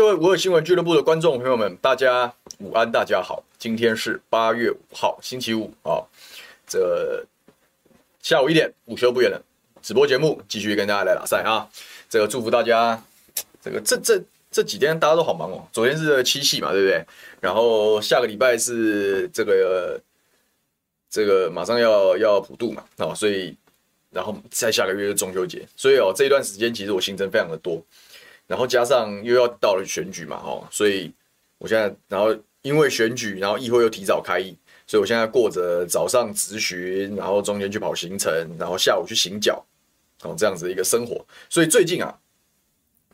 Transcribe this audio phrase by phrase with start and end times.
[0.00, 3.44] 各位五二新闻俱乐部的观众朋友们，大家午安，大家好。
[3.58, 6.00] 今天是八月五号，星期五啊。
[6.66, 7.22] 这
[8.22, 9.38] 下午一点，午休不远了，
[9.82, 11.68] 直播节目继续跟大家来打赛啊。
[12.08, 13.04] 这个祝福大家，
[13.60, 15.68] 这个这这这几天大家都好忙哦。
[15.70, 17.04] 昨天是七夕嘛，对不对？
[17.38, 20.00] 然后下个礼拜是这个
[21.10, 23.54] 这个马上要要普渡嘛，啊，所以
[24.10, 27.84] 然后再下个月是中秋节，所以哦这一段时间其实我行程非常的多。
[28.50, 31.08] 然后加上又要到了选举嘛，哦，所以
[31.58, 34.56] 我现在，然后因为选举，然后议会又提早开议，
[34.88, 39.64] 所以我现在过着早上质询，然后中间去跑行程，然后下午去行脚，
[40.24, 41.24] 哦，这样子的一个生活。
[41.48, 42.12] 所以最近啊，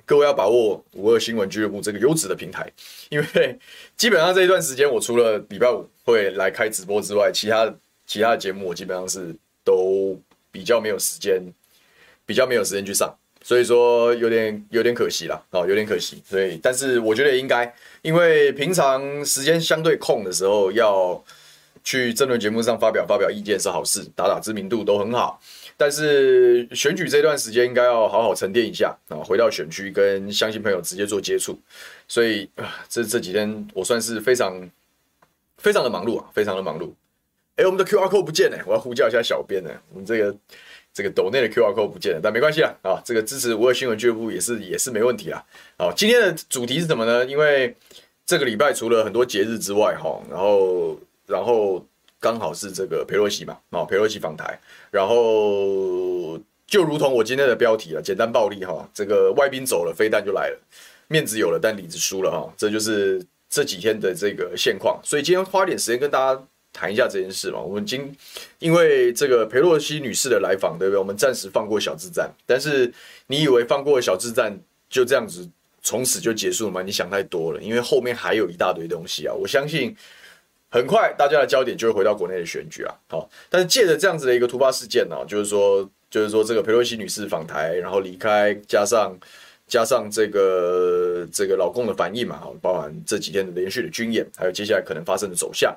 [0.06, 2.72] 各位要把握五二新闻俱乐部这个优质的平台，
[3.10, 3.58] 因为
[3.94, 7.70] 基本上这一段时间，我除了礼拜五会来开直播之外，其他
[8.06, 10.18] 其他的节目我基本上是都
[10.50, 11.42] 比较没有时间，
[12.24, 13.14] 比较没有时间去上。
[13.46, 16.20] 所以说有点有点可惜啦，哦，有点可惜。
[16.28, 17.72] 所以，但是我觉得也应该，
[18.02, 21.24] 因为平常时间相对空的时候，要
[21.84, 25.40] 去政论节目上发表发表意见是好事，打打知名度都很好。
[25.76, 31.56] 但是选举这段时间应该要好好沉淀一下啊，回到选区跟乡亲朋友直接做接触。
[32.08, 34.68] 所以啊，这这几天我算是非常
[35.58, 36.90] 非常的忙碌啊，非常的忙碌。
[37.54, 40.36] 哎，我们的 QR code 不见了，我要呼叫一下小编呢，我们这个。
[40.96, 45.44] 这个抖内的 QR code 不见了，但没关系啦，啊，这个支持五二新闻俱乐部也是也是没问题啦。
[45.76, 47.22] 好，今天的主题是什么呢？
[47.26, 47.76] 因为
[48.24, 51.84] 这个礼拜除了很多节日之外，哈，然后然后
[52.18, 54.58] 刚好是这个裴洛西嘛，啊，裴洛西访台，
[54.90, 60.58] 然后就如同我今天的标题啊，简单暴力哈，这个外宾走了，飞弹就来了，
[61.08, 64.98] 面子有了，但里子输了哈，这就是这几天的这个现况。
[65.04, 66.42] 所以今天花点时间跟大家。
[66.76, 68.14] 谈一下这件事嘛，我们今
[68.58, 70.98] 因为这个裴洛西女士的来访，对不对？
[70.98, 72.92] 我们暂时放过小智战，但是
[73.28, 74.54] 你以为放过小智战
[74.90, 75.48] 就这样子
[75.80, 76.82] 从此就结束了吗？
[76.82, 79.32] 你想太多了，因为后面还有一大堆东西啊！
[79.32, 79.96] 我相信
[80.68, 82.94] 很快大家的焦点就会回到国内的选举啊。
[83.08, 89.16] 好，但是借着这样子的一个突发事件呢，就是说，就是说这个裴洛西女士访台然后离开，加上
[89.66, 95.74] 加上这个这个老公的反应嘛，包含这几天的连续的军演，还有接下来可能发生的走向。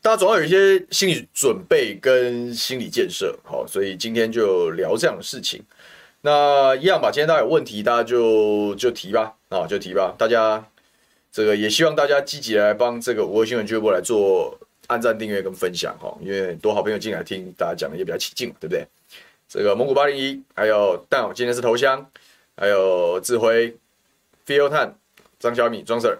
[0.00, 5.62] 大家总要有一些心理准备跟心理建设，好，所以今天就聊这样的事情。
[6.20, 10.14] 那一样吧，今天大家有问题，大家就就提吧，啊，就提吧。
[10.16, 10.64] 大家
[11.32, 18.86] 这个也希望大家积极来帮这个五二新闻俱乐部来做按赞、订阅跟分享，哈，因为多好朋友进来听，大家讲的也比较起劲，对不对？
[19.48, 22.08] 这个蒙古八零一，还有蛋，今天是头香，
[22.56, 23.76] 还有智辉、
[24.46, 24.96] Feel 探、
[25.38, 26.18] 张小米、庄 Sir，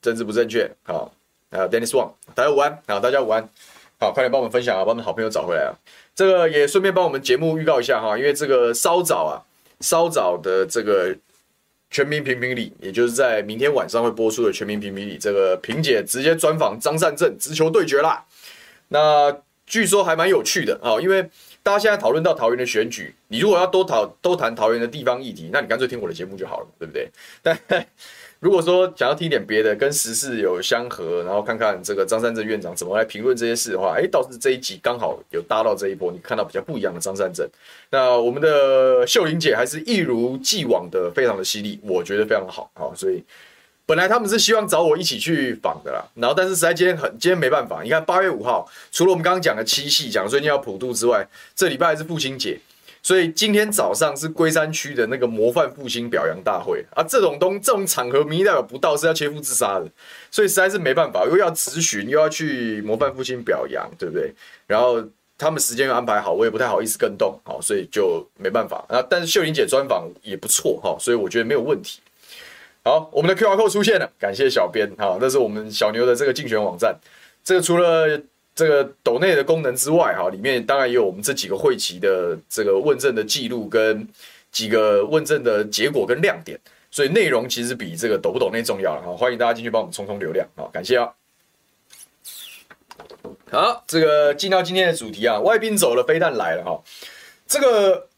[0.00, 1.12] 政治不正确，好。
[1.50, 3.48] 啊，Dennis Wang，大家午安，啊，大家午安，
[3.98, 5.72] 好，快点帮我们分享啊，把我们好朋友找回来啊。
[6.14, 9.36] 这个也顺便帮我们节目预告一下哈，因为这个稍早啊，
[9.80, 11.14] 稍早的这个
[11.90, 18.24] 全民评评理，也就是在明天晚上会播出的全民评评理，这个萍姐直接专访张善政，直球对决啦。
[18.88, 19.36] 那
[19.66, 21.22] 据说还蛮有趣的啊，因为
[21.62, 27.10] 大家现在讨论到桃园的选举，你如果要多讨都谈桃园的地方议题，那你干脆听我的节目就好了，对不对？
[27.42, 27.58] 但
[28.40, 37.48] 如果说想要听点别的，跟时事有相合，然后看看这个张善政院长怎么来评论这些事的话，哎，倒是这一集刚好有搭到这一波，你看到比较不一样的张善政。
[37.90, 42.92] 那我们的秀玲姐还是一如既往的非常的犀利，我觉得非常好啊。
[42.94, 43.24] 所以
[43.86, 52.58] 本来他们是希望找我一起去访的啦，然后但是实在今天很今天没办法，你看八月五号，除了我们刚刚讲的七夕，讲最近要普渡之外，这礼拜还是父亲节。
[53.06, 59.88] 所以今天早上是龟山区的那个模范父亲表扬大会啊，这种东这种场合，民意代表不到是要切腹自杀的，
[60.28, 64.34] 所以实在是没办法，又要咨询，又要去模范父亲表扬，对不对？
[64.66, 65.00] 然后
[65.38, 69.00] 他们时间又安排好，我也不太好意思跟动，好，所以就没办法啊。
[69.08, 72.00] 但是秀玲姐专访也不错哈，所以我觉得没有问题。
[72.82, 76.98] 好，我们的 QR code 出现了，感谢小编哈，那是我们小牛的这个竞选网站，
[77.44, 78.20] 这个除了。
[78.56, 84.08] 这个抖内的功能之外，哈，里面当然也有我们这几个会期的这个问政的记录跟
[84.50, 86.58] 几个问政的结果跟亮点，
[86.90, 89.14] 所以内容其实比这个抖不抖内重要了哈。
[89.14, 91.12] 欢迎大家进去帮我们冲冲流量，好，感谢啊。
[93.50, 96.82] 好，这个进到今天的主题啊，外宾走了，飞弹来了哈。
[97.46, 98.08] 这个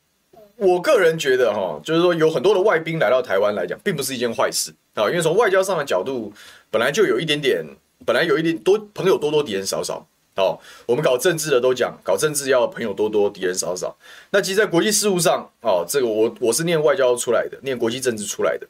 [0.54, 6.32] 我个人觉得哈，就是说有很多的外宾来到台湾来讲，并不是一件坏事啊，因为从外交上的角度，
[6.70, 7.66] 本来就有一点点，
[8.06, 10.06] 本来有一点多朋友多多，敌人少少。
[10.38, 10.56] 哦，
[10.86, 13.94] 我们搞政治的都讲，搞政治要朋友多多，敌人少少。
[14.30, 18.66] 那其实，在国际事务上，哦，这个我我是念外交出来的，念国际政治出来的。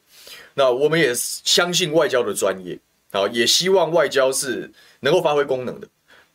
[0.55, 2.77] 那我们也相信外交的专业，
[3.11, 4.71] 啊，也希望外交是
[5.01, 5.87] 能够发挥功能的。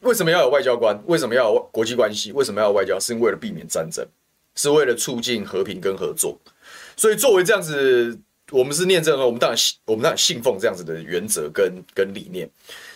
[0.03, 0.97] 为什么要有外交官？
[1.07, 2.31] 为什么要有国际关系？
[2.31, 2.97] 为什么要有外交？
[3.01, 4.07] 是为了避免战争，
[4.55, 6.39] 是为了促进和平跟合作。
[6.97, 8.17] 所以，作为这样子，
[8.53, 12.49] 我们是念这个，我们当然信，我们当然信奉这样子的原则跟跟理念。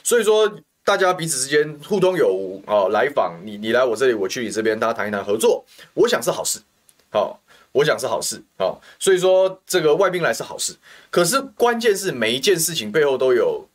[0.04, 0.48] 所以说。
[0.88, 5.62] 大家彼此之间互通有无啊，来访你，你来我这里，我去你这边，大家谈一谈合作，
[5.92, 6.60] 我想是好事，
[7.10, 7.38] 好，
[7.72, 10.74] 我想是好事，好，所以说这个外宾来是好事，
[11.10, 13.68] 可是关键是每一件事情背后都有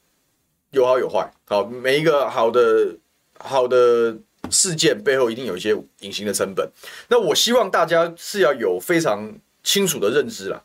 [0.71, 2.95] 有好有坏，好，每一个好的
[3.38, 4.18] 好的
[4.50, 6.68] 事件背后一定有一些隐形的成本，
[7.10, 9.31] 那我希望大家是要有非常
[9.62, 10.63] 清楚的认知啦，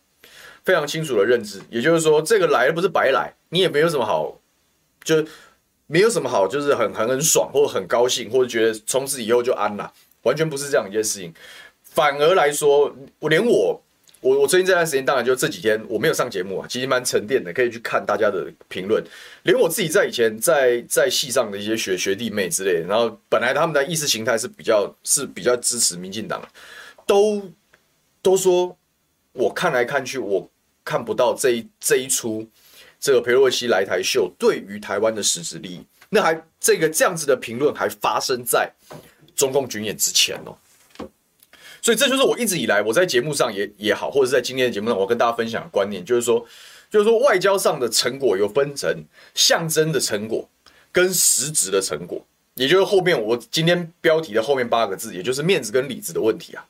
[0.65, 4.41] 非常清楚的认知，也就是说这个来不是白来，你也没有什么好
[5.05, 5.23] 就。
[5.91, 9.91] 没有什么好，就是很很很爽，或者很高兴，或者觉得从此以后就安了，
[10.23, 11.33] 完全不是这样一件事情。
[11.83, 13.83] 反而来说，我连我，
[14.21, 19.03] 我我最近这段时间，当然就这几天我没有上节目啊，其实蛮沉淀的，可以去看大家的评论。
[19.45, 26.47] 连我自己在以前在在戏上的一些学学弟妹之类的，然后本来他们的意识形态是比较是比较支持民进党，
[27.07, 27.51] 都
[28.21, 28.77] 都说
[29.33, 30.51] 我看来看去，我
[30.85, 32.47] 看不到这一这一出。
[33.01, 38.71] 这个裴洛西来台秀对于台湾的实质利益，那还这个这样子的评论还发生在
[39.37, 40.57] 中共军演之前哦，
[41.81, 46.45] 所以这就是我一直以来我在节目上也也好，或者是在今天的节目上我跟大家分享的观念，就是说，
[46.91, 49.05] 就是说外交上的成果有分成
[49.35, 50.49] 象征的成果
[50.91, 52.21] 跟实质的成果，
[52.55, 56.67] 也就是后面我今天标题的后面八个字，也就是面子跟里子的问题啊。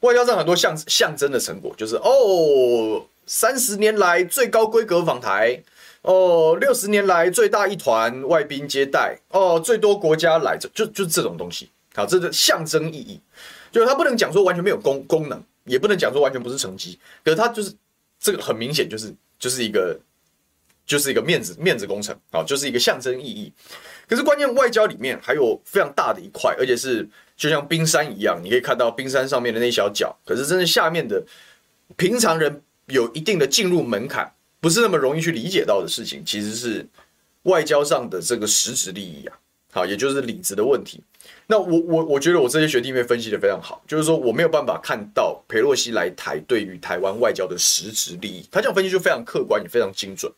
[0.00, 3.04] 外交上很多象象征的成果，就是哦。
[3.26, 5.60] 三十年来最高规格访台，
[6.02, 13.20] 哦，六十年来最大一团外宾接待，哦，最多国家来，就就就这种东西，好，这个象征意义，
[13.72, 17.74] 就是它不能讲说完全没有功功能，也不能讲说完全不是成绩，可是它就是
[18.20, 19.98] 这个很明显就是就是一个
[20.86, 23.52] 就是一个面子面子工程，好，就是一个象征意义。
[24.08, 27.04] 可是关键外交里面还有非常大的一块，而且是
[27.36, 31.20] 就像冰山一样，你可以看到冰山上面的那小角，可是真的下面的
[31.96, 32.62] 平常人。
[32.86, 36.86] 有一定的进入门槛，不是那么容易去理解到的事情，其实是
[37.42, 39.36] 外交上的这个实质利益啊，
[39.72, 41.02] 好，也就是里子的问题。
[41.48, 50.32] 那我我我觉得我这些学弟妹分析的非常好，就是说我没有办法看到裴洛西来台对于台湾外交的实质利益，他这样分析就非常客观也非常精准，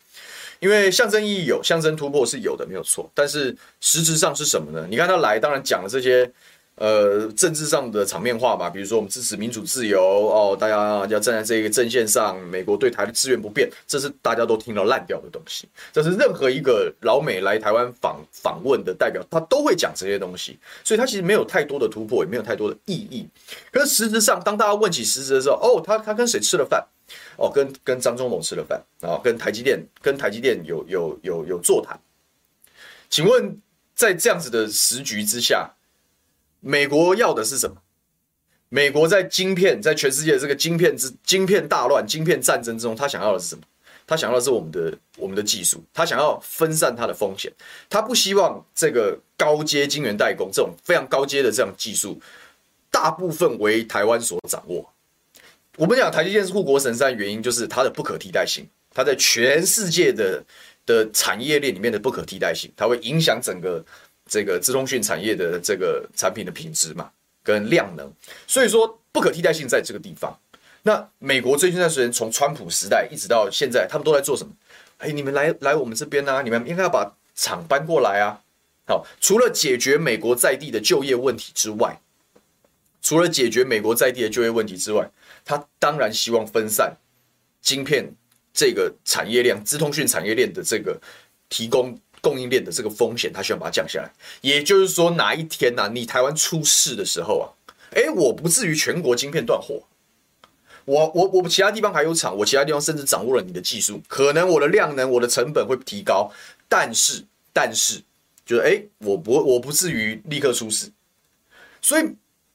[0.58, 4.86] 因为象征意义有，象征突破是有的，没有错，但是实质上是什么呢？
[4.90, 6.30] 你看他来，当然讲了这些。
[6.78, 15.68] 呃，政治上的场面化嘛，比如说我们支持民主自由哦，大家要站在这个阵线上，美国对台的支援不变，这是大家都听到烂掉的东西。
[15.92, 23.28] 这是任何一个老美来台湾访访问的代表，他都会讲这些东西，所以他其实没有太多的突破，也没有太多的意义。
[23.72, 26.86] 可是实质上，当大家问起实质的时候，哦，他他跟谁吃了饭？
[27.38, 31.98] 哦，跟跟张忠谋吃了饭啊，跟台积电跟台积电有有有有座谈。
[33.08, 33.56] 请问，
[33.94, 35.70] 在这样子的时局之下，
[36.60, 37.76] 美国要的是什么？
[38.70, 43.62] 美国在晶片，在全世界这个晶片之晶片大乱、晶片战争之中，他想要的是什么？
[44.06, 47.50] 他想要的是我们的我们的技术，他想要分散他的风险，
[47.88, 52.20] 他不希望这个高阶晶圆代工这种非常高阶的这样技术，
[52.90, 54.86] 大部分为台湾所掌握。
[55.76, 60.44] 我们讲台积电是护国神山，原因就是它的不可替代性，它在全世界的
[60.84, 63.82] 的产业链里面的不可替代性，它会影响整个。
[64.28, 67.10] 这个资通讯产业的这个产品的品质嘛，
[67.42, 68.12] 跟量能，
[68.46, 70.38] 所以说不可替代性在这个地方。
[70.82, 74.52] 那美国最近段时间，从川普时代一直到现在，他们都在做什么？
[74.98, 78.40] 哎，你们来来我们这边啊，你们应该要把厂搬过来啊。
[78.86, 82.00] 好，除了解决美国在地的就业问题之外，
[83.02, 85.10] 除了解决美国在地的就业问题之外，
[85.44, 86.96] 他当然希望分散
[87.60, 88.12] 晶片
[88.52, 91.00] 这个产业链、资通讯产业链的这个
[91.48, 91.98] 提供。
[92.20, 94.10] 供应链的这个风险，他需要把它降下来。
[94.40, 97.46] 也就是说，哪一天呐、啊，你台湾出事的时候啊，
[97.90, 99.82] 诶，我不至于全国晶片断货。
[100.84, 106.32] 我我我其他地方还有厂，我其他地方甚至掌握了你的技术，可能我的量能、我的成本会提高，
[106.68, 108.02] 但是但是，
[108.46, 110.90] 就是诶，我不我不至于立刻出事。
[111.82, 112.04] 所以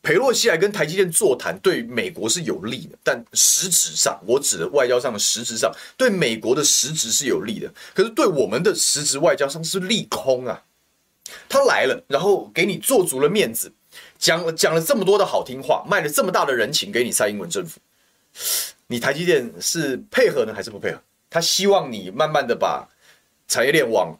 [0.03, 7.73] 裴洛西来跟台积电座谈，对美国是有利的，但实质上，我指的外交上的实质上，对美国的实质是有利的。
[7.93, 10.61] 可是对我们的实质外交上是利空啊！
[11.47, 13.71] 他来了，然后给你做足了面子，
[14.19, 17.79] 讲了讲了这么多的好听话，卖了这么大的人情给你蔡英文政府，
[18.87, 21.01] 你台积电是配合呢，还是不配合？
[21.29, 22.85] 他希望你慢慢的把
[23.47, 24.13] 产业链往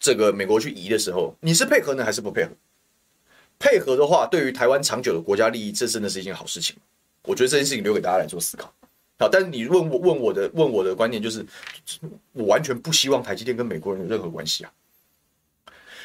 [0.00, 2.50] 这个美国去移的时候，你是配合呢，还是不配合？
[3.58, 6.76] 配合的话，对于台湾长久的国家利益，这真的是一件好事情。
[7.22, 8.72] 我觉得这件事情留给大家来做思考。
[9.18, 11.44] 好，但是你问我问我的问我的观念就是，
[12.32, 14.72] 我完全不希望台积电跟美国人有任何关系啊。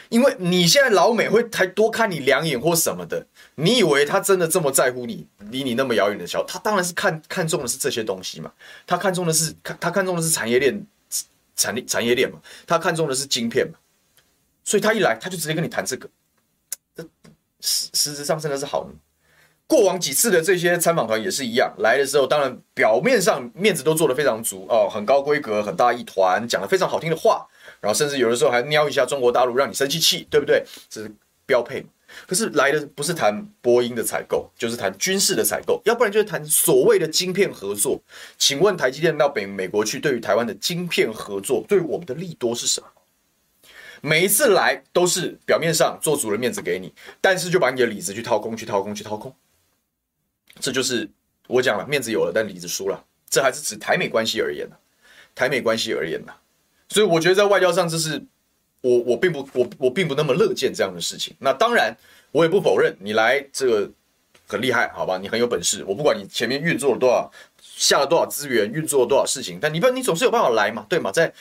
[0.09, 5.25] 因为你现在老美会还多看你两眼或什么的，你以为他真的这么在乎你？
[5.49, 8.51] 离你那么遥远的小，他当然是看看中的是这些东西嘛。
[8.85, 10.85] 他看中的是看他看中的是产业链
[11.55, 13.77] 产产业链嘛，他看中的是晶片嘛。
[14.63, 16.09] 所以他一来，他就直接跟你谈这个。
[17.63, 18.89] 实实质上真的是好的。
[19.65, 27.47] 过往几次的这些参访团也是一样，来的时候当然表面上面子都做得非常足哦，很高规格，很大一团，讲了非常好听的话，
[27.79, 30.63] 然后甚至有的时候还瞄一下中国大陆，让你生气气，对不对？
[30.89, 31.11] 这是
[31.45, 31.83] 标配。
[32.27, 37.99] 可是来的不是谈波音的采购，就是谈军事的采购，要不然就是谈所谓的晶片合作。
[38.37, 42.87] 请问台积电到北美国去，对于台湾的晶片合作，对于我们的利多是什么？
[44.05, 49.33] 每一次来都是表面上做足了面子给你，但是就把你的里子去掏空，去掏空，去掏空。
[50.59, 51.09] 这就是
[51.47, 53.01] 我讲了，面子有了，但里子输了。
[53.29, 54.77] 这还是指台美关系而言的，
[55.33, 56.33] 台美关系而言的。
[56.89, 58.21] 所以我觉得在外交上，这是
[58.81, 61.33] 我我并不我我并不那么乐见这样的事情。
[61.39, 61.95] 那当然，
[62.33, 63.89] 我也不否认你来这个
[64.45, 65.17] 很厉害，好吧？
[65.17, 65.81] 你很有本事。
[65.87, 67.31] 我不管你前面运作了多少，
[67.61, 71.09] 下了多少资源，运作了多少事情，但你不，你总是有办法来嘛，对吗？
[71.09, 71.33] 在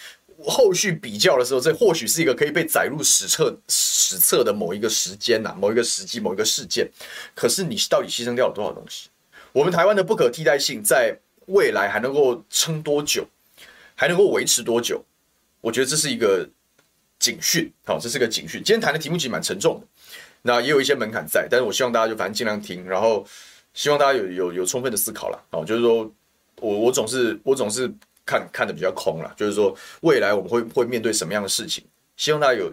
[0.45, 6.91] 后续比较的时候，这或许是一个可以被载入史册史册的某一个时间呐，某一个时机，某一个事件。
[7.35, 9.09] 可是你到底牺牲掉了多少东西？
[9.53, 13.27] 我们台湾的不可替代性，在未来还能够撑多久？
[13.95, 15.05] 还能够维持多久？
[15.61, 16.49] 我觉得这是一个
[17.19, 18.63] 警讯，好，这是个警讯。
[18.65, 19.87] 今天谈的题目其实蛮沉重的，
[20.43, 23.27] 那也有一些门槛在，但是我希望大家就反正尽量听，然后
[23.75, 26.11] 希望大家有有有充分的思考了，好，就是说
[26.61, 27.93] 我我总是我总是。
[28.25, 31.85] 看看的比较空了，就是说未来我们会会面对什么样的事情？
[32.17, 32.73] 希望大家有，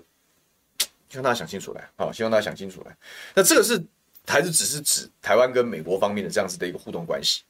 [1.10, 2.12] 希望大家想清楚来啊！
[2.12, 2.96] 希望大家想清楚来。
[3.34, 3.84] 那这个是
[4.28, 7.42] 还是只是指台湾跟美国方面的这样子的一个互动关系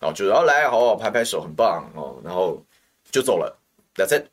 [0.00, 0.10] 哦？
[0.12, 2.60] 就是要来好好拍拍手，很棒哦，然后
[3.10, 3.56] 就走了。
[3.94, 4.26] That's it。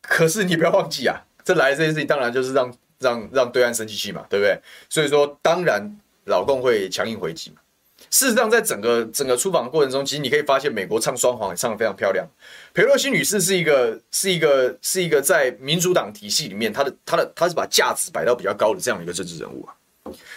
[0.00, 4.58] 可是你不要忘记啊，这来这件事情当然就是让让让对岸生气气嘛，对不对？
[4.88, 7.60] 所以说当然老共会强硬回击嘛。
[8.10, 12.26] 事实上，在整个整个出访的过程中，其实你可以发现，美国唱双簧也唱得非常漂亮。
[12.72, 19.74] 裴洛西女士是一个是一个是一个在民主党体系里面，她的她的她是把价值摆到比较高的这样一个政治人物啊。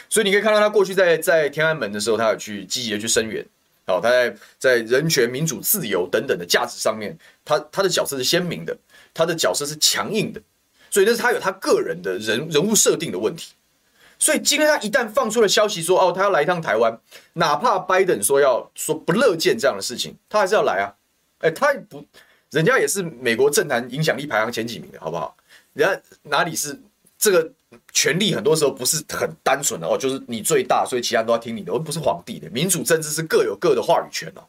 [0.10, 3.46] 所以你可以看到，她过去在在天安门的时候，她有去积极的去声援，
[3.86, 8.76] 好，她在在人权、民主、自由等等的价值上面，她她的角色是鲜明的，
[9.14, 10.42] 她的角色是强硬的，
[10.90, 13.54] 所以那是她有她个人的人人物设定的问题。
[14.20, 16.96] 所以今天他一旦放出了消息说，哦，他要来一趟台湾，
[17.34, 20.94] 哪怕拜登说要说不乐见这样的事情，他还是要来啊。
[21.40, 22.06] 哎，他也不，
[22.52, 25.34] 人家也是美国政坛影响力排行前几名的，好不好？
[25.72, 26.78] 人家哪里是
[27.18, 27.50] 这个
[27.94, 32.50] 权力，很多时候不是很单纯的哦，就是你最大，所以其他人都要听你的，而不是皇帝的。
[32.50, 34.44] 民主政治是各有各的话语权哦。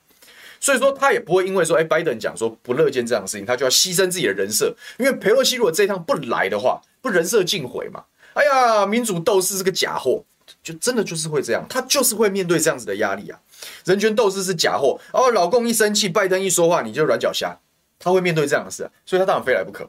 [0.58, 4.74] 所以说他也不会因为说，哎，拜登讲说不乐见这样的事情，他就要牺牲自己的人设。
[4.98, 8.02] 因为裴洛西如果这一趟不来的话，不人设尽毁嘛。
[8.34, 10.22] 哎呀，民主斗士是个假货，
[10.62, 13.38] 就真的就是会这样，他就是会面对这样子的压力啊。
[13.84, 17.56] 人权斗士是假货，哦，老共一生气，拜登一说话，你就软脚虾，
[17.98, 19.88] 他会面对这样的事啊，所以他当然非来不可，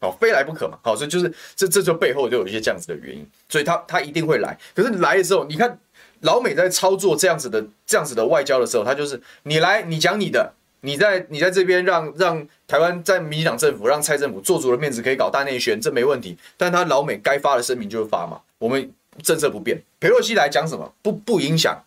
[0.00, 4.58] 好，非来不可嘛，好，所以就是这这就背后就有一些这样子的原因，所以他他一定会来。
[4.74, 5.78] 可是来的时候，你看
[6.20, 10.54] 老美在操作这样子的这样子的外交的时候，他就是你来，你讲你的。
[10.82, 16.36] 你在你在这边让让台湾在民进党政府让蔡政府做足了面子，可以搞大内宣，这没问题。
[16.56, 18.92] 但他老美该发的声明就会发嘛，我们
[19.22, 19.82] 政策不变。
[19.98, 21.82] 裴洛西来讲什么不不影响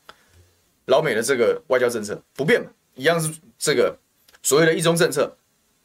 [0.85, 3.95] 老美的这个外交政策不变嘛，一样是这个
[4.41, 5.33] 所谓的一中政策，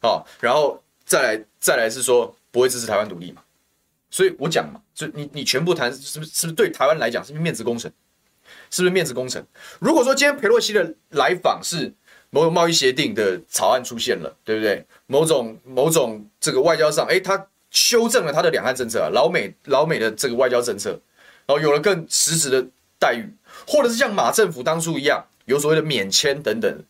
[0.01, 3.41] 好，然后再来再来是说不会支持台湾独立嘛。
[4.09, 7.89] 所以我讲嘛，就你你全部谈是不是是不是对台湾来讲是不是面子工程？
[8.69, 9.45] 是不是面子工程？
[9.79, 11.93] 如果说今天裴洛西的来访是。
[12.35, 14.85] 某种贸易协定的草案出现了，对不对？
[15.07, 20.99] 某种某种这个外交上，诶，他修正了他的两岸政策啊，老美老美的这个外交政策，
[21.45, 22.67] 然后有了更实质的
[22.99, 23.33] 待遇，
[23.65, 26.83] 或者是像马政府当初一样，有所谓的免签等等，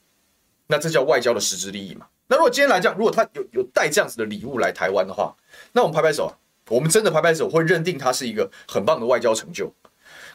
[0.65, 2.07] 那这叫外交的实质利益嘛？
[2.25, 5.35] 那如果今天来讲，如果他有有带这样子的礼物来台湾的话，
[5.73, 6.33] 那我们拍拍手啊，
[6.69, 9.71] 我们真的拍拍手，会认定他是一个很棒的外交成就，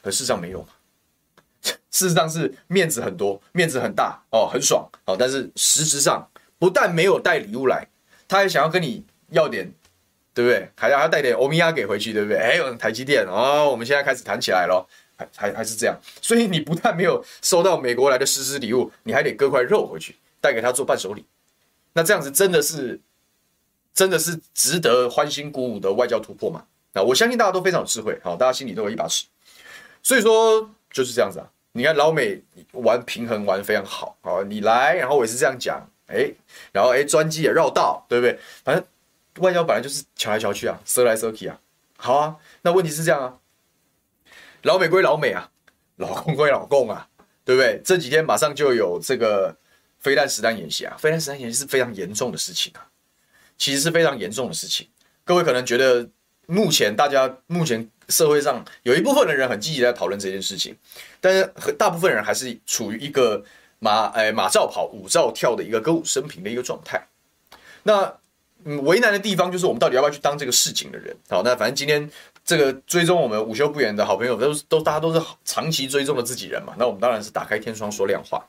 [0.02, 0.64] 可事实上没有，
[1.90, 5.16] 事实上是面子很多，面子很大哦，很爽哦。
[5.18, 6.28] 但是实质上
[6.58, 7.86] 不但没有带礼物来，
[8.28, 9.72] 他还想要跟你要点，
[10.32, 10.70] 对不对？
[10.76, 12.38] 还要要带点欧米亚给回去，对不对？
[12.38, 15.98] 哎，台积电哦，我们现在开始谈起来了，还还还是这样。
[16.22, 21.24] 所以你不但没有收到美国来的实质礼物，你还得割块肉回去带给他做伴手礼。
[21.92, 23.00] 那这样子真的是
[23.92, 26.64] 真的是值得欢欣鼓舞的外交突破吗？
[26.92, 29.26] 那我相信大家都非常有智慧，好，大家心里都有一把尺。
[30.02, 31.50] 所以说就是这样子啊。
[31.72, 36.28] 你看老美玩平衡玩非常好，啊，你来，然后我也是这样讲，哎，
[36.72, 38.36] 然后哎，专机也绕道，对不对？
[38.64, 38.84] 反正
[39.38, 41.60] 外交本来就是瞧来瞧去啊，射来射去啊，
[41.96, 42.36] 好啊。
[42.62, 43.38] 那问题是这样啊，
[44.62, 45.48] 老美归老美啊，
[45.96, 47.08] 老共归老共啊，
[47.44, 47.80] 对不对？
[47.84, 49.56] 这几天马上就有这个
[50.00, 52.82] 飞弹实弹演习啊，飞弹实弹演习是非常严重的事情啊，
[53.56, 54.88] 其实是非常严重的事情。
[55.24, 56.08] 各位可能觉得
[56.46, 57.88] 目前大家目前。
[58.10, 60.76] 社会上有一部分的人很积极在讨论这件事情，
[61.20, 63.42] 但是大部分人还是处于一个
[63.78, 67.00] 马哎马照跑，舞照跳的一个歌舞升平的一个状态。
[67.84, 68.12] 那
[68.64, 71.16] 嗯为难的地方就是我们到底要不要去当这个市井的人？
[71.28, 72.10] 好，那反正今天
[72.44, 78.44] 这个追踪我们午休不远的好朋友都都大家都是长期追踪的自己人嘛，那我们当然是打开天窗说亮话，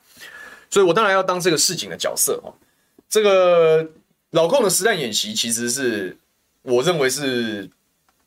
[0.69, 2.51] 所以我当然要当这个市井的角色哦。
[3.07, 3.87] 这个
[4.31, 6.17] 老控的实弹演习其实是
[6.63, 7.69] 我认为是。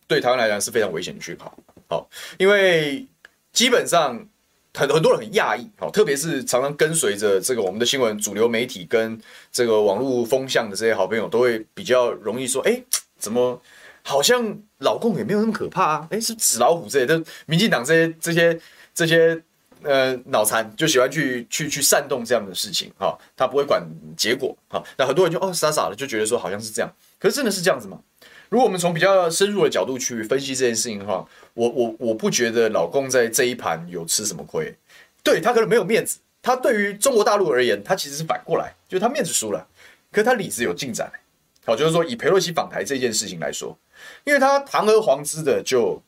[0.06, 1.56] 对台湾来讲是非常危险的讯号，
[1.88, 2.08] 好，
[2.38, 3.06] 因为
[3.52, 4.26] 基本上
[4.74, 9.18] 很很多人很讶异，好，特别是常常跟随着这个我们的新闻主流媒体跟
[9.50, 12.82] 这个网络风向的这些好朋友，都会比较容易说，哎，
[13.18, 13.60] 怎么
[14.02, 16.08] 好像老共也没有那么可怕啊？
[16.10, 18.60] 哎，是纸老虎之类的，民进党这些这些
[18.92, 19.42] 这些
[19.82, 23.82] 呃脑残就喜欢去去去煽动这样的事情，哈，他不会管
[24.16, 27.98] 结果，哈，那很多人就哦傻傻的就觉得说好像是这样，可是真的是这样子吗？
[28.54, 34.72] 如果我们从比较深入的角度去分析这件事情的话，我我我不觉得老共在这一盘有吃什么亏，
[35.24, 39.66] 对，他可能没有面子，他对于中国大陆而言，他其实是反过来，就是他面子输了，
[40.12, 41.12] 可是他里子有进展，
[41.66, 43.76] 好，就是说以裴洛西访台这件事情来说，
[44.22, 46.00] 因为他堂而皇之的就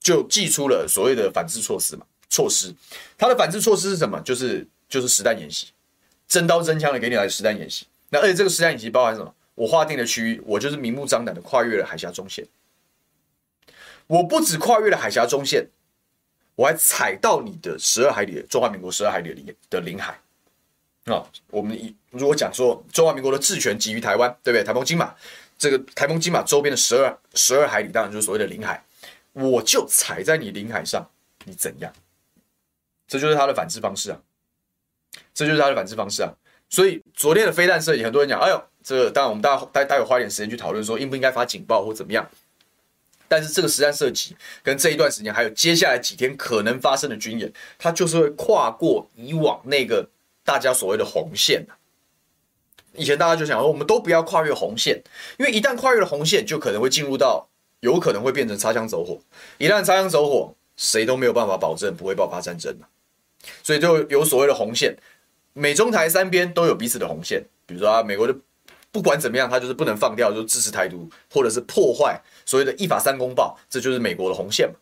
[0.00, 2.74] 就祭出了所谓的反制措施嘛，措施，
[3.18, 4.18] 他的反制措施是什么？
[4.22, 5.66] 就是就是实弹演习，
[6.26, 9.34] 真刀真枪的给你来实弹演习，那而且这个实弹演习包含什么？
[9.56, 12.46] 我划定的区域，我就是明目张胆的跨越了海峡中线。
[14.06, 15.66] 我不止跨越了海峡中线，
[16.54, 20.20] 我还踩到你的十二海里中华民国十二海里的领海。
[21.06, 24.62] 啊，我们如果讲说中华民国的治权基于台湾，对不对？
[24.62, 25.14] 台风金马
[25.56, 28.84] 这个台风金马周边的十二十二海里，当然就是所谓的领海。
[29.32, 31.04] 我就踩在你领海上，
[31.44, 31.92] 你怎样？
[33.08, 34.20] 这就是他的反制方式啊！
[35.32, 36.30] 这就是他的反制方式啊！
[36.68, 38.62] 所以昨天的飞弹射击，很多人讲，哎呦。
[38.86, 42.24] 这个当然，我们大家待待会花点时间去讨论说应不应该发警报或怎么样。
[43.26, 50.08] 但是这个实弹射击跟这一段时间还有接下来几天可能发生的军演，它就是会跨过以往那个
[50.44, 51.66] 大家所谓的红线。
[52.92, 55.02] 以前大家就想说，我们都不要跨越红线，
[55.40, 57.48] 因为一旦跨越了红线，就可能会进入到
[57.80, 59.18] 有可能会变成擦枪走火。
[59.58, 62.78] 一旦擦枪走火，谁都没有办法保证不会爆发战争。
[63.64, 64.96] 所以就有所谓的红线，
[65.54, 68.36] 美中台三边都有彼此的红线，比如说啊，美国的。
[68.96, 74.74] 不管怎么样，他就是不能放掉，就支持台独，或者是破坏所谓的一法三公报，这就是美国的红线嘛，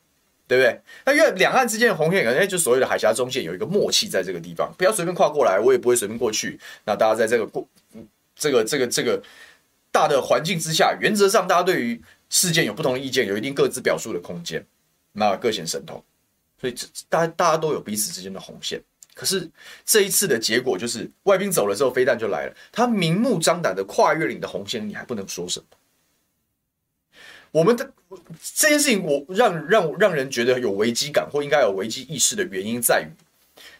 [0.46, 0.80] 对不对？
[1.04, 6.56] 那因为两岸之间的红线，哎，就所谓的海峡中线有一个默契，在这个地方，不要随便跨过来，我也不会随便过去。
[6.84, 7.68] 那大家在这个过，
[8.36, 9.20] 这个这个这个
[9.90, 12.00] 大的环境之下，原则上大家对于
[12.30, 14.64] 事件有不同的意见，有一定各自表述的空间，
[15.10, 16.00] 那各显神通，
[16.60, 18.80] 所以这大家大家都有彼此之间的红线。
[19.14, 19.48] 可是
[19.84, 22.54] 这一次的结果就是，外宾走了之后，飞弹就来了。
[22.72, 25.66] 他明目张胆的跨越了你的红线，你还不能说什么？
[27.52, 27.88] 我们的
[28.56, 33.06] 这件事情，我让让让人觉得有危机感或应该有危机意识的原因在于，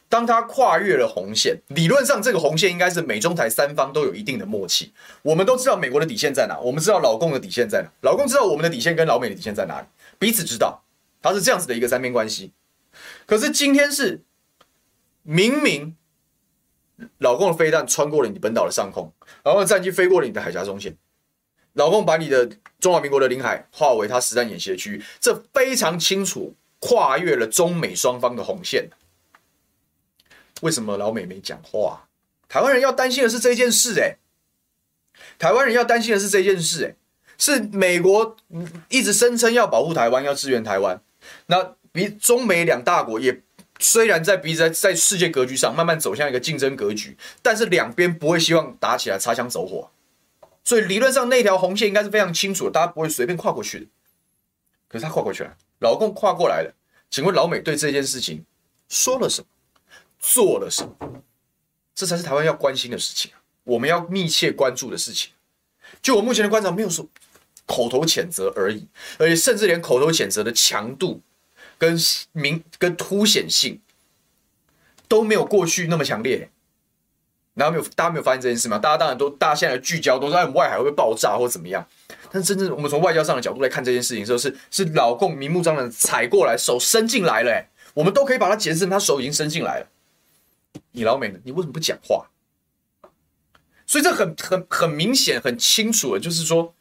[0.09, 4.92] 当他跨越了红线，理论上这个红线应该是美中台三方都有一定的默契。
[5.23, 9.87] 我们都知道美国的底线在哪，我们知道老共的底线在哪，老共知道我们的底线跟老美的底线在哪里，
[10.20, 10.85] 彼此知道，
[11.20, 12.53] 它是这样子的一个三边关系。
[13.27, 14.23] 可是今天是。
[15.27, 15.97] 明明
[17.19, 19.11] 老共的飞弹穿过了你本岛的上空，
[19.43, 20.97] 然后战机飞过了你的海峡中线，
[21.73, 28.91] 老共把你的中华民国的领海划为他实战演习的区域，这非常清楚跨越了中美双方的红线。
[30.61, 32.07] 为什么老美没讲话？
[32.47, 34.19] 台湾人要担心的是这件事，哎，
[35.39, 36.95] 台湾人要担心的是这件事，哎，
[37.39, 38.37] 是美国
[38.91, 41.03] 一直声称要保护台湾，要支援台湾，
[41.47, 43.43] 那比中美两大国也。
[43.87, 49.90] 虽然在彼此在在世界格局上慢慢走向一个竞争格局，但是两边不会希望打起来擦枪走火，
[50.64, 53.87] 所以理论上那条红线应该是非常清楚的，大家不会随便跨过去的。
[54.88, 56.75] 可是他跨过去了，老共跨过来了，
[57.11, 58.47] 请问老美对这件事情
[58.88, 59.47] 说了什么，
[60.18, 61.23] 做了什么，
[61.94, 63.33] 这才是台湾要关心的事情，
[63.64, 65.31] 我们要密切关注的事情。
[66.01, 67.07] 就我目前的观察，没有说
[67.66, 71.20] 口头谴责而已，而且甚至连口头谴责的强度
[71.85, 71.97] 跟
[72.33, 73.81] 明跟凸显性
[75.07, 76.51] 都没有过去那么强烈。
[77.55, 78.79] 然后没有，大家没有发现这件事吗？
[78.79, 81.87] 大家当然都，大家现在聚焦都在外海会爆炸或怎么样。
[82.33, 89.87] 但真正我们从外交上的角度来看这件事情的时候，是是老共明目张胆踩过来，手伸进来了，我们都可以把它解释成他手已经伸进来了。
[90.90, 91.38] 你老美呢？
[91.44, 92.27] 你为什么不讲话？
[93.87, 96.75] 所以这很很很明显、很清楚的，就是说，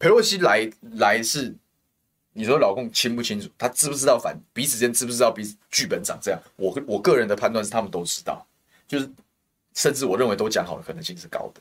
[0.00, 1.54] 裴洛西来来是，
[2.32, 3.48] 你说老共清不清楚？
[3.58, 6.40] 他知不知道反彼此间知不知道彼此剧本长这样？
[6.56, 8.46] 我我个人的判断是他们都知道，
[8.86, 9.10] 就是。
[9.72, 11.60] 甚至我认为都讲好的可能性是高的，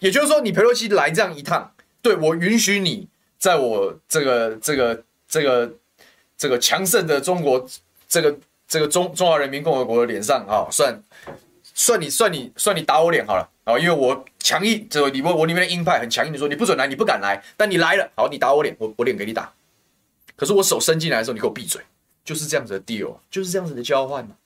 [0.00, 3.06] 也就是说，你裴洛西来这样一趟，对，我允许你
[3.38, 5.72] 在我这个这个这个
[6.36, 7.64] 这个强盛的中国
[8.08, 11.00] 这个这个中中华人民共和国的脸上啊，算
[11.72, 19.50] 算你算你算你打我脸好了啊，因为我强硬，这个里面我里面的鹰派很强硬的说你不准来，你不敢来，但你来了，好，你打我脸，我我脸给你打，
[20.36, 21.82] 可是我手伸进来的时候，你给我闭嘴，
[22.24, 24.36] 就是这样子的 deal，就是这样子的交换嘛。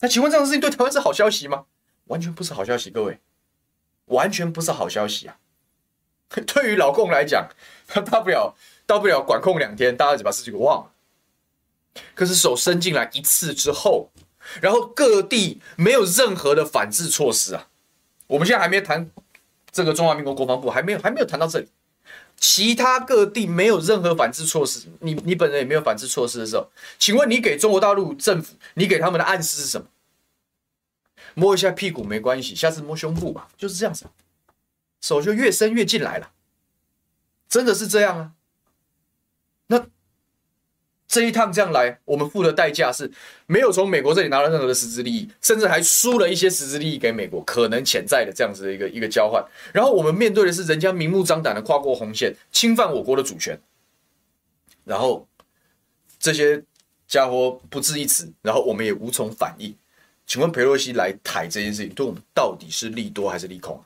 [0.00, 1.64] 那请问这样的事情对台湾是好消息吗？
[2.06, 3.20] 完全不是好消息，各位，
[4.06, 5.38] 完全不是好消息啊！
[6.46, 7.48] 对于老共来讲，
[8.04, 8.54] 大不了
[8.86, 10.92] 大不了管控两天，大家就把事情给忘了。
[12.14, 14.10] 可是手伸进来一次之后，
[14.60, 17.68] 然后各地没有任何的反制措施啊！
[18.26, 19.10] 我们现在还没谈
[19.70, 21.68] 这个中华民国国防部，还没有还没有谈到这里。
[22.44, 29.86] 其他各地没有任何反制措施，你你本人也没有反制措施的时候，请问你给中国大陆政府，你给他们的暗示是什么？
[31.34, 34.06] 摸一下屁股没关系，下次摸胸部吧，就是这样子，
[35.00, 36.32] 手就越伸越进来了，
[37.48, 38.32] 真的是这样啊。
[41.12, 43.12] 这一趟这样来，我们付的代价是
[43.44, 49.44] 没有从美国这里拿到任何的实质利益，甚至还输了一些实质利益给美国，可能潜在的这样子的一个一个交换。
[49.74, 53.60] 然后我们面对的是人家明目张胆的跨过红线，侵犯我国的主权，
[54.84, 55.28] 然后
[56.18, 56.64] 这些
[57.06, 59.76] 家伙不置一词，然后我们也无从反应。
[60.24, 63.84] 请问裴洛西来台这件事情，对我们到底是利多还是利空啊？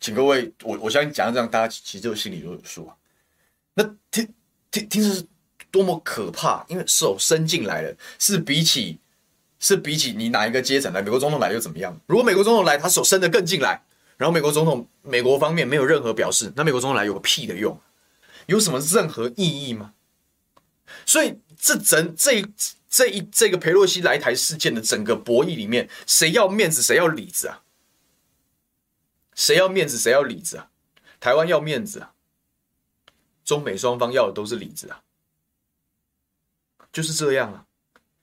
[0.00, 2.96] 请各位，我我相信讲到这样，大家其实就心里都有数啊。
[3.74, 4.28] 那听
[4.72, 5.24] 听听是
[5.72, 9.00] 多么可怕，因为手伸进来了，是比起
[9.58, 11.98] 是比起你哪一个阶层来，美国总统来又怎么样？
[12.06, 13.82] 如果美国总统来，他手伸得更进来，
[14.16, 17.76] 然后美国总统美国方面没有任何表示，那美国总统来有个屁的用？
[18.46, 19.94] 有什么任何意义吗？
[21.04, 22.44] 所以这整这。
[22.94, 27.62] 这一这个佩洛西来台事件的整个博弈里面，谁要面子，谁要里子啊？
[29.34, 30.68] 谁要面子，谁要里子啊？
[31.18, 32.12] 台湾要面子啊，
[33.46, 35.00] 中美双方要的都是里子啊，
[36.92, 37.64] 就是这样啊。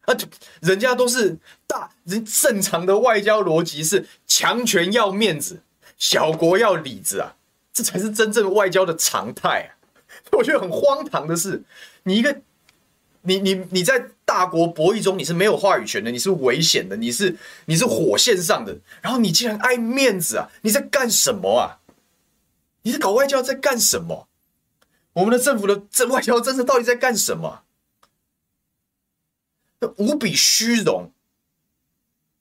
[0.05, 0.15] 啊，
[0.61, 5.61] 人家都是大人正常的外交逻辑是强权要面子，
[5.97, 7.35] 小国要里子啊，
[7.73, 9.69] 这才是真正外交的常态啊。
[10.37, 11.63] 我觉得很荒唐的是，
[12.03, 12.41] 你一个。
[13.23, 20.47] 你你你在大国博弈中，你是没有话语权的，你是危险的，你是你是火线上的，然后你竟然爱面子啊！
[20.61, 21.83] 你在干什么啊？
[22.83, 24.29] 你在搞外交在干什么？
[25.11, 27.63] 我们的政府的这外交政策到底在干什么？
[29.97, 31.11] 无比虚荣，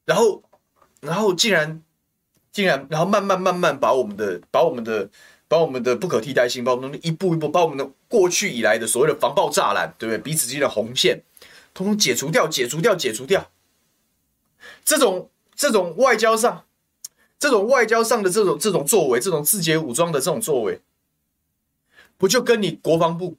[0.05, 0.43] 然后
[1.01, 1.83] 然后竟然
[2.53, 5.11] 竟然然后慢慢慢慢把我们的把我们的。
[5.51, 10.19] 把我们的不可替代性，把我们一步一步把我们的过去以来的所谓的防爆栅栏，对不对？
[10.19, 11.23] 彼此之间的红线，
[11.73, 13.51] 统统解除掉，解除掉，解除掉。
[14.85, 16.67] 这种这种外交上，
[17.39, 20.83] 这种外交上的这种这种作为，这种自解武装的这种作为，
[22.19, 23.39] 不就跟你国防部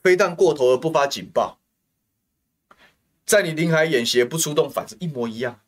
[0.00, 1.58] 飞弹过头而不发警报，
[3.24, 5.60] 在你领海演习不出动反正一模一样？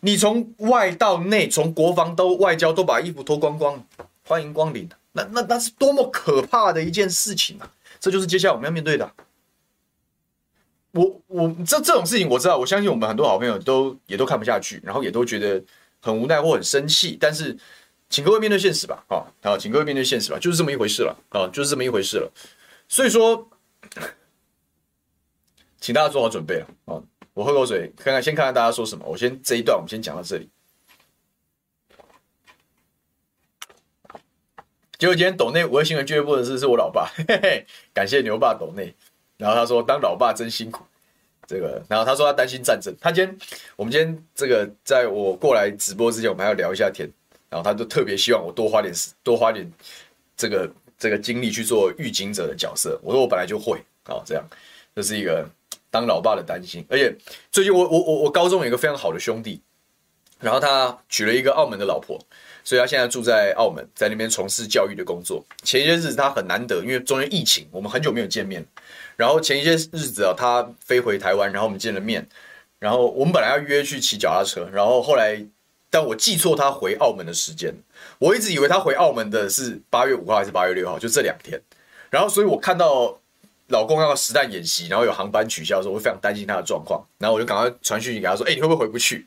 [0.00, 3.86] 你从外到内，从国防到外交都把衣服脱光光。
[4.22, 7.68] 欢迎光临，那那那是多么可怕的一件事情啊！
[7.98, 9.12] 这就是接下来我们要面对的。
[10.92, 15.60] 我我这这种事情我知道，我相信我们很多好朋友都也都看不下去，然后也都觉得
[16.00, 17.16] 很无奈或很生气。
[17.20, 17.56] 但是，
[18.08, 22.30] 请各位面对现实吧，啊，好，请各位面对现实吧，就是这么一回事了，啊，就是这么一回事了。
[22.88, 23.48] 所以说，
[25.80, 29.04] 请大家做好准备了，啊，我喝口水，看看先看看大家说什么。
[29.06, 30.48] 我先这一段，我们先讲到这里。
[34.98, 38.94] 结果今天抖内五二新闻俱乐部的是是我老爸， 嘿嘿，感谢牛爸抖内。
[39.38, 40.84] 然后他说当老爸真辛苦，
[41.46, 42.94] 这个，然后他说他担心战争。
[43.00, 43.38] 他今天
[43.76, 47.10] 我们今天这个在我过来直播之前，我们还要聊一下天。
[47.48, 49.68] 然后他就特别希望我多花点时，多花点
[50.36, 53.00] 这个这个精力去做预警者的角色。
[53.02, 54.46] 我说我本来就会啊，这样
[54.94, 55.48] 这是一个
[55.90, 56.84] 当老爸的担心。
[56.88, 57.14] 而且
[57.50, 59.60] 最近我我我我高中有一个非常好的兄弟，
[60.38, 62.18] 然后他娶了一个澳门的老婆，
[62.64, 65.44] 所以他现在住在澳门，在那边从事教育的工作。
[65.62, 68.64] 前一些日子他很难得，因为中间疫情，我们很久没有见面。
[69.16, 72.26] 然后前一些日子啊，他飞回台湾，然后我们见了面。
[72.78, 75.44] 然后我们本来要约去骑脚踏车，然后后来，
[75.90, 77.74] 但我记错他回澳门的时间，
[78.18, 81.60] 我一直以为他回澳门的是八月五号还是八月六号，就这两天。
[82.08, 83.19] 然后所以我看到
[83.70, 87.04] 老公要实弹演习，然后有航班取消的时候，我非常担心他的状况。
[87.18, 89.26] 然后我就赶快传讯息给他说：“哎，你会不会回不去？”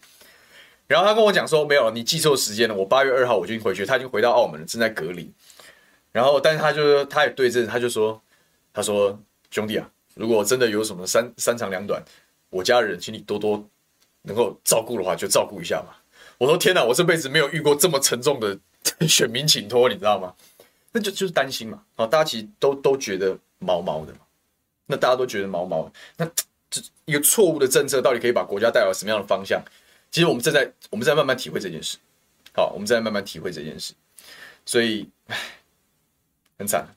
[0.88, 5.32] 然后他跟我讲说：“没有，你记错时间了，我八月二号我就回去，他已经回到澳门了，正在隔离。”
[6.12, 8.22] 然后，但是他就他也对症，他就说
[8.74, 9.18] ：“他说
[9.50, 12.04] 兄弟啊，如果真的有什么三三长两短。”
[12.52, 13.68] 我家人，请你多多
[14.22, 15.96] 能够照顾的话，就照顾一下嘛。
[16.38, 18.56] 我说天哪，我这辈子没有遇过这么沉重的
[19.08, 20.32] 选民请托，你知道吗？
[20.92, 21.82] 那就就是担心嘛。
[21.96, 24.14] 啊，大家其实都都觉得毛毛的。
[24.88, 26.26] 那大家都觉得毛毛，那
[26.70, 29.64] 这一个错误的政策到底可以把国家带到什么样的方向？
[30.12, 31.98] 其实我们正在我们在慢慢体会这件事。
[32.56, 33.94] 好，我们正在慢慢体会这件事。
[34.66, 35.38] 所以，唉，
[36.58, 36.88] 很惨。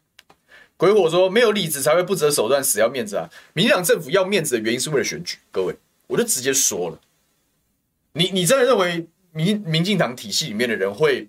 [0.77, 3.31] 鬼火说：“没有例子才会不择手段，死要面子啊！
[3.55, 5.39] 民进党政府要面子的原因是为了选举。
[5.51, 5.75] 各位，
[6.07, 7.01] 我就直接说了，
[8.13, 11.27] 你你真的认为民民进党体系里面的人会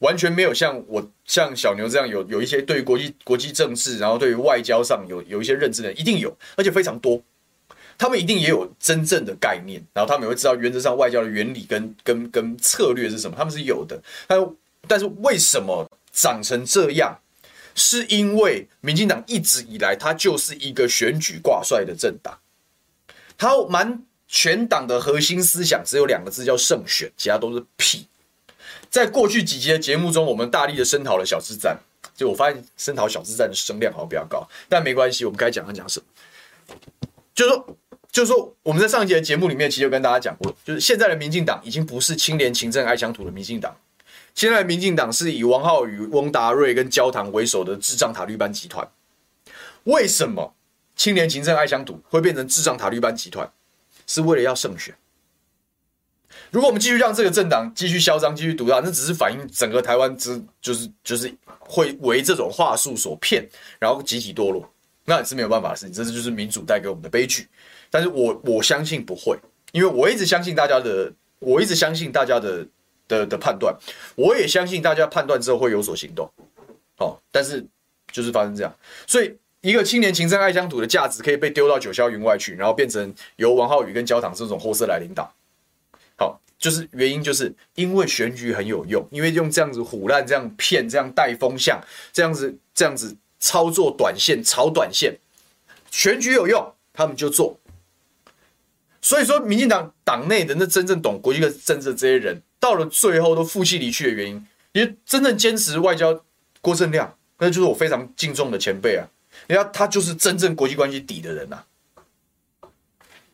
[0.00, 7.22] 完全没有像我像小牛这样有有一些对于国际国际政治，然后对于外交上有有一些认知的，一定有，而且非常多。
[7.96, 14.00] 他们一定也有真正的概念，然后他们也会知道原则上外交的原理跟跟跟策略是什么，他们是有的。
[14.26, 14.50] 但
[14.86, 17.18] 但是为什么长成这样？”
[17.80, 22.36] 是因为民进党一直以来，它就是一个选举挂帅的政党，
[23.36, 28.04] 它满全党的核心思想只有两个字，叫胜选，其他都是屁。
[28.90, 31.78] 在过去几集的节目中，我们大力的声讨了小智战，
[32.16, 36.06] 就我发现声讨小智战的声量好像比较高，但没关系，我们该讲的讲什么？
[37.34, 37.76] 就是说，
[38.10, 43.76] 就是说，我们在上一集的节目里面，其实就跟大家讲过，就是现在的民进党已经不是清廉、勤政、爱乡土的民进党。
[44.34, 48.88] 现在的民进党是以王浩宇、翁达瑞跟焦糖为首的智障塔绿班集团。
[49.84, 50.54] 为什么
[50.96, 53.50] 清廉勤政爱乡土会变成智障塔绿班集团？
[54.06, 54.94] 是为了要胜选。
[56.50, 63.46] 如果我们继续让这个政党继续嚣张、继续独大，那只是反映整个台湾之就是就是会为这种话术所骗，
[63.78, 64.68] 然后集体堕落，
[65.04, 65.92] 那也是没有办法的事情。
[65.92, 67.48] 这就是民主带给我们的悲剧。
[67.90, 69.38] 但是我我相信不会，
[69.72, 72.66] 因为我一直相信大家的，我一直相信大家的。
[73.08, 73.74] 的的判断，
[74.16, 76.30] 我也相信大家判断之后会有所行动，
[76.98, 77.64] 哦，但是
[78.12, 78.70] 就是发生这样，
[79.06, 85.32] 所以一个青年情深爱乡土的价值可以被丢到九霄云外去，然后变成由王浩宇跟焦糖这种货色来领导，
[86.58, 91.80] 就是原因就是因为选举很有用，因为用这样子唬烂、这样骗、这样带风向、
[92.12, 95.16] 这样子这样子操作短线、炒短线，
[95.90, 97.58] 选举有用，他们就做。
[99.00, 106.24] 所以说，民进党党内的那真正懂国际的政治的这些人，到了最后都负气离去的原因，因为真正坚持外交
[106.60, 109.06] 郭正亮，那就是我非常敬重的前辈啊。
[109.46, 112.68] 人家他就是真正国际关系底的人呐、啊。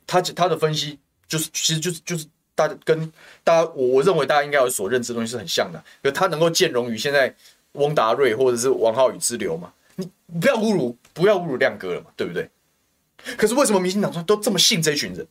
[0.07, 3.13] 他他的分析就是，其实就是就是大跟
[3.43, 5.83] 大家，我我认为大家应该有所认知的东西是很像的。
[6.03, 7.35] 可他能够兼容于现在
[7.73, 9.73] 翁达瑞或者是王浩宇之流嘛？
[9.97, 10.09] 你
[10.41, 12.49] 不要侮辱，不要侮辱亮哥了嘛，对不对？
[13.37, 15.27] 可是为什么民进党说都这么信这群人？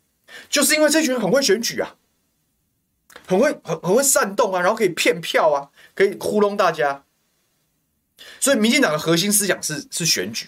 [0.50, 1.96] 就是因为这群人很会选举啊，
[3.28, 7.04] 很会很很会煽动啊，然后可以骗票啊，可以糊弄大家。
[8.40, 10.48] 所以民进党的核心思想是是选举。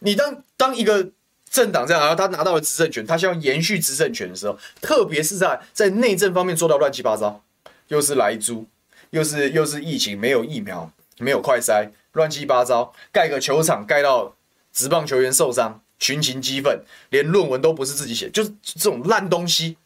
[0.00, 1.10] 你当当一个
[1.50, 7.42] 政党这样，然后他拿到了执政权，他想要延续执政权的时候，特别是在在内政方面做到乱七八糟，
[7.88, 8.66] 又是莱猪，
[9.10, 14.36] 又是又是疫情，没有疫苗，没有快筛，乱七八糟，盖个球场盖到
[14.72, 15.80] 职棒球员受伤。
[15.98, 19.78] 群情激愤，连论文都不是自己写，就是这种烂东西。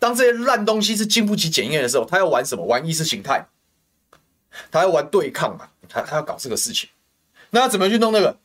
[0.00, 2.64] 当这些烂东西是经不起检验的时候，他要玩什么？
[2.64, 3.46] 玩意识形态，
[4.72, 5.68] 他要玩对抗嘛？
[5.88, 6.88] 他他要搞这个事情。
[7.50, 8.36] 那他怎么去弄那个？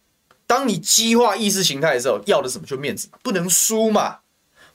[0.46, 2.66] 当你激化意识形态的时候，要的什么？
[2.66, 4.20] 就面子，不能输嘛。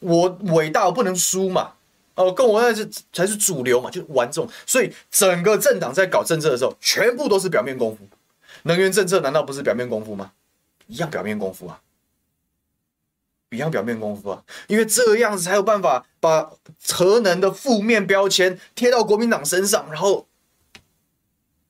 [0.00, 1.72] 我伟大，我不能输嘛。
[2.14, 4.50] 哦，跟我那是才是主流嘛，就玩这种。
[4.66, 8.07] 所以整个政党在搞政策的时候，全部都是表面功夫。
[8.62, 10.33] 能源政策难道不是表面功夫吗？
[10.87, 11.81] 一样表面功夫啊。
[13.50, 16.50] 一样表面功夫啊，因为这样子才有办法把
[16.87, 20.26] 核能的负面标签贴到国民党身上，然后，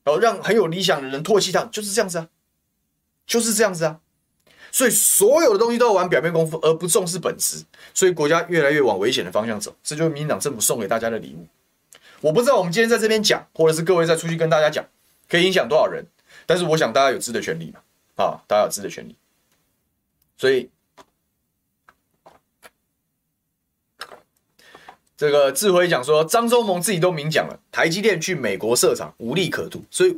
[0.02, 2.26] 然后让很有理想的人唾弃他，就是这样子啊，
[3.28, 4.00] 就是这样子啊。
[4.72, 7.64] 所以所有的东西都要玩表面功夫，而不重视本质，
[7.94, 9.76] 所以国家越来越往危险的方向走。
[9.84, 11.46] 这就是民进党政府送给大家的礼物。
[12.20, 14.84] 我不知道我们今天在这边讲，或者是各位再出去跟大家讲，
[15.28, 16.04] 可以影响多少人，
[16.46, 17.80] 但是我想大家有知的权利嘛，
[18.16, 19.14] 啊，大家有知的权利，
[20.36, 20.68] 所以。
[25.16, 30.16] 这个智慧讲说，张忠谋自己都明讲了，台积电去美国设厂无利可图，所以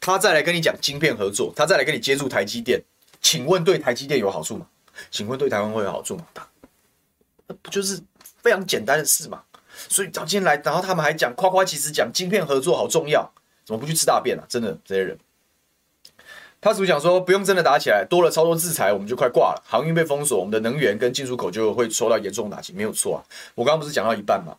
[0.00, 2.82] 他再来跟你讲晶片合作，他再来跟你接触台积电，
[3.20, 4.66] 请问对台积电有好处吗？
[5.10, 6.24] 请问对台湾会有好处吗？
[7.46, 8.00] 那不就是
[8.42, 9.42] 非常简单的事嘛？
[9.88, 13.30] 所以早今天来，然后他们还讲夸夸其词讲晶片合作好重要，
[13.64, 14.44] 怎么不去吃大便啊？
[14.48, 15.18] 真的这些人。
[16.62, 19.62] 他是不是讲说不用真的打起来，多了超多制裁，我们就快挂了。
[19.66, 23.24] 航运被封锁，我们的能源跟进出口就会受到严重打击，没有错啊。
[23.54, 24.54] 我刚刚不是讲到一半吗？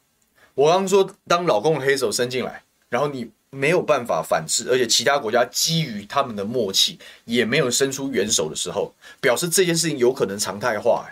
[0.55, 11.09] 我刚刚说，当老共的黑手伸进来，然后你没有办法反制，而且其他国家基于他们的默契，也没有伸出援手的时候，表示这件事情有可能常态化。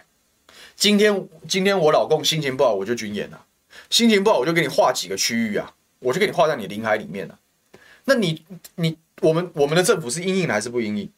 [0.75, 3.45] 今天今天我老公心情不好，我就军演了；
[3.89, 7.37] 心情不好，我就给你划几个区域啊，我就给你划在你领海里面了。
[8.05, 8.43] 那你
[8.75, 8.97] 你。
[9.21, 11.11] 我们我们的政府是因应还是不因应？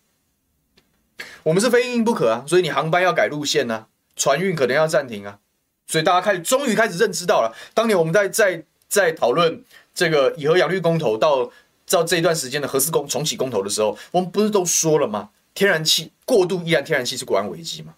[1.43, 5.37] 我们是非因应不可啊，所以你航班要改路线啊，船运可能要暂停啊，
[5.85, 11.51] 所以大家开始终于开始认知到了，当年我们在在在讨论这个以核养绿公投到
[11.89, 15.29] 到这一段时间的核四公重启公投的时候，我们不是都说了吗？
[15.53, 17.93] 天然气过度依赖天然气是国安危机嘛？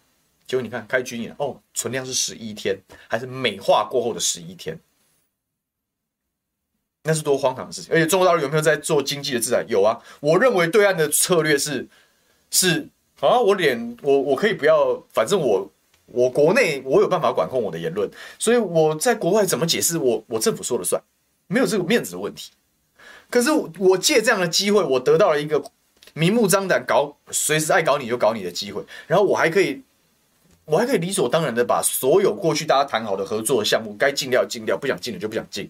[0.47, 2.77] 结果你看开军演哦，存量是十一天，
[3.07, 4.79] 还是美化过后的十一天。
[7.03, 9.65] 那是多荒唐的事情，而且中国大陆有没有在做经济的制裁？
[9.67, 11.87] 有啊，我认为对岸的策略是
[12.49, 12.87] 是
[13.19, 15.69] 啊，我脸我我可以不要，反正我
[16.05, 21.01] 我国内我有办法管控我的言论，所以我在国外怎么解释，我我政府说了算，
[21.53, 22.51] 没有这个面子的问题。
[23.29, 25.63] 可是我借这样的机会，我得到了一个
[26.13, 29.81] 明目张胆搞，随时爱搞你就搞你的机会，然后我还可以
[30.65, 35.69] 我还可以理所当然的把所有过去大家谈好的合作的项目该禁掉禁掉，不想进的就不想进。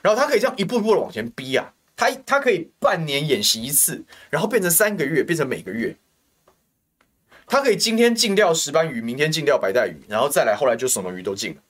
[0.00, 5.96] 然后他可以这样一步一步的往前逼啊，他他可以半年演习一次，然后变成三个月，变成每个月。
[7.46, 11.60] 他可以今天禁掉石斑鱼，明天禁掉白带鱼，然后再来，后来就什么鱼都禁了。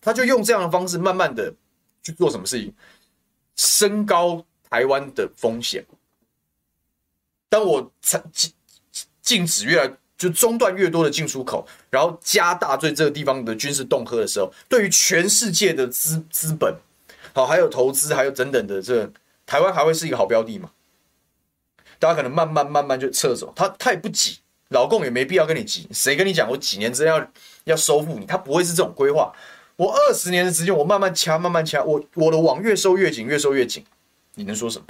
[0.00, 1.54] 他就用这样的方式，慢慢的
[2.04, 2.72] 去做什么事情，
[3.56, 5.84] 升高台湾的风险。
[7.48, 7.90] 当我
[8.32, 8.52] 禁
[9.20, 16.76] 禁止越来就中断越多的进出口，然后加大对这个地方的军事恫吓的时候，对于全世界的资资本。
[17.32, 19.10] 好，还有投资，还有等等的，这
[19.44, 20.70] 台湾还会是一个好标的吗？
[21.98, 24.38] 大家可能慢慢慢慢就撤走，他他也不急，
[24.68, 25.88] 老共也没必要跟你急。
[25.92, 27.32] 谁跟你讲我几年之内要
[27.64, 28.26] 要收复你？
[28.26, 29.32] 他不会是这种规划。
[29.76, 33.84] 我二十年的时间，我慢慢掐，慢慢掐，我我的网越收越紧，越收越紧。
[34.34, 34.86] 你能说什么？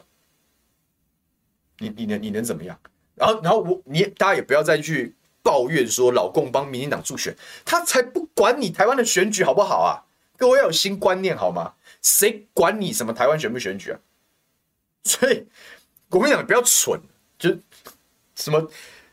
[1.79, 2.79] 你你能你能怎么样？
[3.15, 10.05] 然后然后我你大家也不要再去抱怨说老共帮民进党助选，他才不管你台湾的选举好不好啊？
[10.37, 11.75] 各位要有新观念好吗？
[12.03, 13.99] 谁管你什么台湾选不选举啊？
[15.05, 15.47] 所以
[16.09, 17.01] 国民党不要蠢，
[17.39, 17.57] 就
[18.35, 18.71] 什么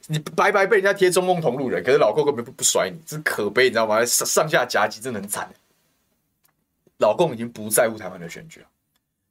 [0.08, 4.04] 你白白被人家贴中共同路人，可是老共根本不不甩你，这可悲，你知道吗？
[4.06, 5.50] 上上下夹击真的很惨。
[7.02, 8.68] 老共已经不在乎台湾的选举了，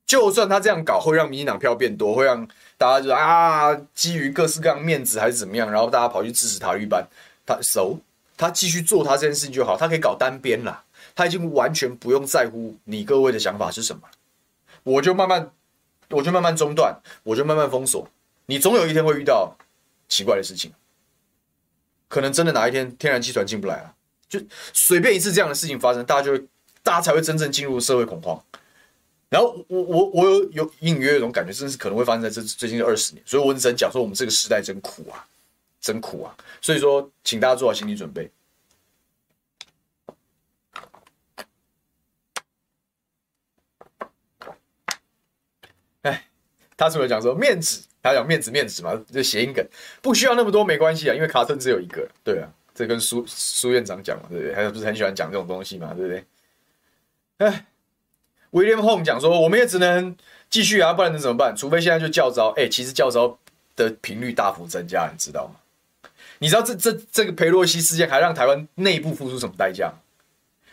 [0.04, 7.06] 就算他这样搞会让民进党票变多，会让大家就啊基于各式各样面子还是怎么样，然后大家跑去支持塔绿班，
[7.46, 7.98] 他熟，
[8.36, 10.84] 他继续做他这件事情就好，他可以搞单边啦。
[11.14, 14.02] 他已经完全不用在乎你各位的想法是什么，
[14.84, 15.50] 我就慢慢，
[16.08, 18.08] 我就慢慢中断，我就慢慢封锁。
[18.46, 19.56] 你总有一天会遇到
[20.08, 20.72] 奇怪的事情，
[22.08, 23.94] 可能真的哪一天天然气船进不来了，
[24.28, 24.40] 就
[24.72, 26.44] 随便一次这样的事情发生，大家就会，
[26.82, 28.42] 大家才会真正进入社会恐慌。
[29.28, 35.24] 然后我我我有有隐约有种感觉，真的是可能会发生在这最近的二十年，所以我只能讲说我们这个时代真苦啊，
[35.80, 36.36] 真苦啊。
[36.60, 38.30] 所以说，请大家做好心理准备。
[46.76, 49.62] 他除了讲说面子，他讲面子面子嘛，就谐音梗，
[50.00, 54.54] 不需要那么多没关系啊，因为卡顿只有一个，对啊，这跟苏苏院长讲嘛，对不对？
[54.54, 56.24] 他不是很喜欢讲这种东西嘛，对不对？
[57.40, 57.64] 哎
[58.52, 60.14] ，William Hong 讲说，我们也只能
[60.50, 61.56] 继续啊，不然能怎么办？
[61.56, 63.38] 除非现在就教招，哎，其实教招
[63.74, 65.54] 的频率大幅增加，你知道吗？
[66.40, 69.90] 你知道这这这个裴洛西事件还让台湾内部付出什么代价？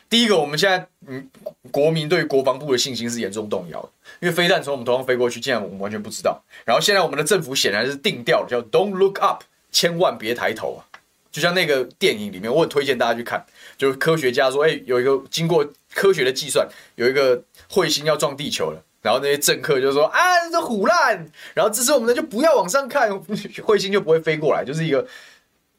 [0.10, 1.30] 第一个，我们现在嗯，
[1.72, 3.90] 国民对国防部的信心是严重动摇的，
[4.20, 6.44] 因为飞弹从我们头上飞过去，竟然我们完全不知道。
[6.66, 10.84] 然后现在我们的政府显然是定调叫 “Don't look up”，千万别抬头啊！
[11.30, 13.46] 就像那个电影里面，我很推荐大家去看，
[13.78, 15.64] 就是科学家说，哎，有一个经过
[15.98, 20.20] 科学的计算，有一个彗星要撞地球了，然后那些政客就说啊，
[20.52, 23.10] 这唬烂，然后支持我们的就不要往上看，
[23.66, 25.08] 彗星就不会飞过来，就是一个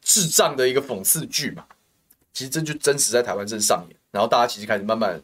[0.02, 1.64] 智障的一个讽刺剧嘛。
[2.32, 3.96] 其实这就真实在台湾正上演。
[4.10, 5.22] 然后大家其实开始慢慢、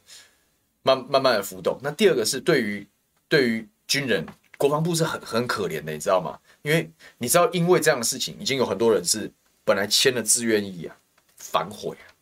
[0.83, 1.77] 慢、慢慢的浮动。
[1.83, 2.87] 那第二个是对于
[3.29, 4.25] 对于军人，
[4.57, 6.39] 国防部是很很可怜的，你知道吗？
[6.63, 6.89] 因为
[7.19, 9.29] 你知道，因为这样的事情，已经有很多人是
[9.65, 10.95] 本来签了志愿役啊，
[11.37, 12.14] 反悔啊。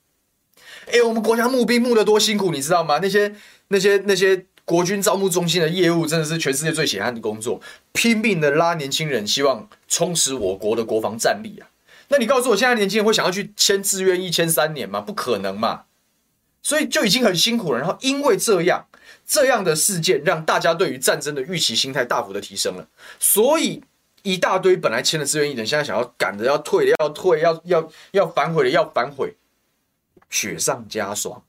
[0.93, 2.99] 哎、我们国家募兵募得多辛苦，你知道吗？
[3.01, 3.35] 那些
[3.69, 7.61] 那些那些国军招募中心的业务，真的是全世界最血汗的工作，
[7.93, 11.67] 拼命的拉年轻人，希望充实我国的国防战力啊。
[12.09, 15.01] 那你告诉我，现在年轻人会想要去签志愿役签三年吗？
[15.01, 15.85] 不可能嘛！
[16.63, 17.79] 所以就已经很辛苦了。
[17.79, 18.87] 然后因为这样
[19.27, 22.87] 这样的事件，让大家对于战争的预期心态大幅的提升了。
[23.19, 23.83] 所以
[24.23, 29.35] 一大堆本来签了志愿役的，现在想要赶着要退的要退，要要要反悔的要反悔，
[30.33, 31.45] 雪上加霜。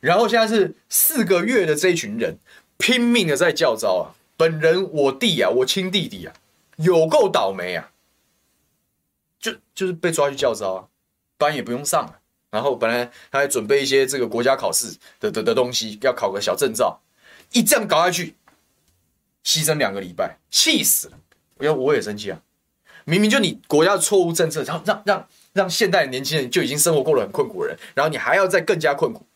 [0.00, 2.36] 然后现在是四个月的这一群人
[2.78, 4.04] 拼命的在叫招啊！
[4.36, 6.34] 本人我弟啊，我亲弟弟啊，
[6.76, 7.92] 有够倒霉啊！
[9.38, 10.88] 就就是被抓去叫招啊，
[11.36, 12.18] 班也不用上了。
[12.50, 17.00] 然后本来他还准备一些这个国家考试的的的东西，要考个小证照，
[17.52, 18.34] 一这样搞下去，
[19.44, 21.18] 牺牲两个礼拜，气死了！
[21.58, 22.40] 我要我也生气啊！
[23.04, 29.26] 明明就你国家错误政策，然后让让让现代的年轻人就已经生活过得很困苦的人，然后你还要再更加困苦，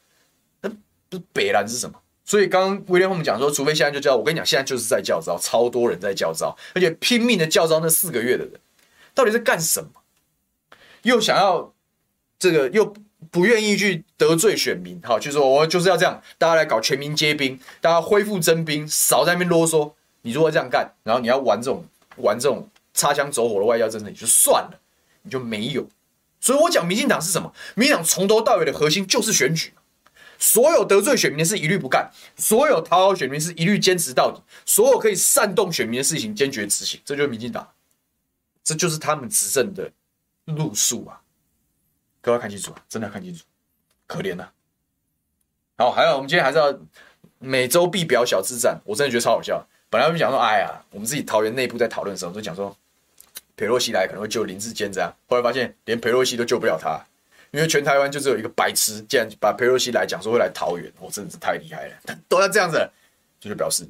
[0.60, 0.68] 那
[1.08, 2.00] 不是北兰是什么？
[2.24, 8.54] 所以刚刚威廉我们讲说，除非现在就教，我跟你讲，现在就是在叫招，超多人在叫招，而且拼命的叫招那四个月的人。
[9.14, 9.90] 到底在干什么？
[11.02, 11.72] 又想要
[12.38, 12.92] 这个，又
[13.30, 19.92] 不愿意去得罪选民，好，就是说我就是要这样，大家来搞全民皆兵，大家恢复征兵，少在那边啰嗦。
[20.22, 21.84] 你如果这样干，然后你要玩这种
[22.16, 24.80] 玩这种擦枪走火的外交政策，你就算了，
[25.22, 25.86] 你就没有。
[26.40, 27.52] 所以我讲民进党是什么？
[27.74, 29.72] 民进党从头到尾的核心就是选举，
[30.38, 37.66] 所有得罪选民的事一律不干，所有讨好选民的事一律坚持到底，所有可以煽动选民的事情坚决执行，这就是民进党。
[38.62, 39.88] 这就是他们执政的
[40.46, 41.22] 路数啊！
[42.20, 43.44] 各位看清楚，真的要看清楚，
[44.08, 44.48] 可怜呐、
[45.78, 46.76] 好，还有我们今天还是要
[47.38, 49.64] 每周必表小智战，我真的觉得超好笑。
[49.88, 52.76] 本来我们讲说，哎呀，我们自己桃园内部在讨论的时候，就讲说
[53.56, 57.00] 裴洛西来可能会救林志坚这样，后来发现连裴洛西都救不了他，
[57.50, 62.18] 因为全台湾就只有一个白痴，竟然把裴洛西来讲说会来桃园，我真的是太厉害了！
[62.28, 62.90] 都要这样子，
[63.40, 63.88] 就是表示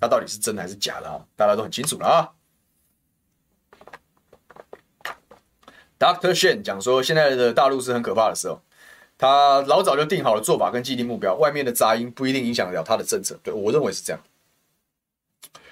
[0.00, 1.20] 他到底是真的还是假的啊？
[1.34, 2.30] 大家都很清楚了啊
[5.98, 8.62] Doctor Shen 讲说，现在的大陆是很可怕的时候，
[9.18, 13.36] 他老早就定好了做法跟既定目标，外面的杂音不一定影响得了他的政策。
[13.42, 14.22] 对，我认为是这样。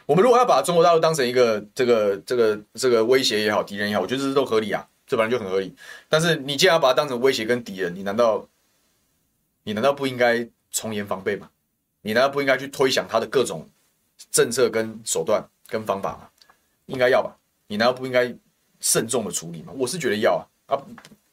[0.07, 5.75] 我们如果要把中国大陆当成一个这个这个这个威胁也好，敌人也好，我觉得这都合理啊，这本来就很合理。
[6.09, 8.47] 但是你既然要把它当成威胁跟敌人，你难道
[9.65, 11.51] 你难道不应该从严防备吗？
[12.03, 13.69] 你难道不应该去推想他的各种
[14.31, 16.29] 政策跟手段跟方法吗？
[16.87, 17.37] 应该要吧？
[17.67, 18.35] 你难道不应该？
[18.79, 20.35] 慎重的处理吗，我是觉得要
[20.67, 20.77] 啊啊，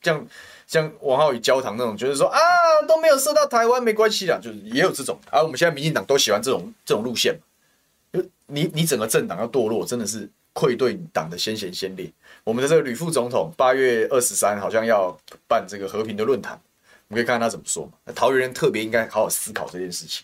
[0.01, 0.26] 像
[0.65, 2.39] 像王浩宇焦糖那种，就是说啊
[2.88, 5.19] 都没有射到台湾没关系啦，就是也有这种。
[5.30, 7.38] 啊、我们现在民进党都喜欢这种这种路线，
[8.14, 12.09] 就你你整个政党要堕落，真的是愧对党的先贤先烈。
[12.45, 16.53] 我们的这个吕副总统八月二十三好像要办这个和平的论坛，
[17.07, 17.93] 我们可以看看他怎么说嘛。
[18.05, 20.24] 那桃园人特别应该好好思考这件事情。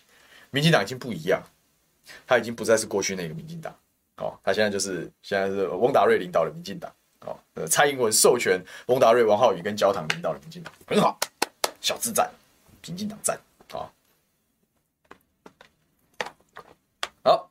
[0.50, 1.42] 民进党已经不一样，
[2.26, 3.74] 他已经不再是过去那个民进党，
[4.16, 6.92] 哦，他现在就是现在是翁达瑞领导的民进党。
[7.20, 11.18] 好，呃，蔡英文授权翁达瑞、王浩宇跟焦糖领导的民进党很好，
[11.80, 12.30] 小智战，
[12.86, 13.38] 民进党战，
[13.70, 13.92] 好，
[17.22, 17.50] 好，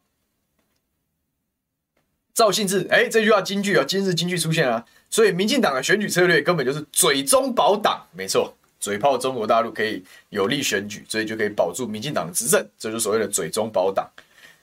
[2.40, 14.10] 赵信志，哎，这句话金句啊，今日金句出现啊，所以民进党的选举策略根本就是嘴中保党，没错，嘴炮中国大陆可以有利选举，所以就可以保住民进党的执政，这就是所谓的嘴中保党，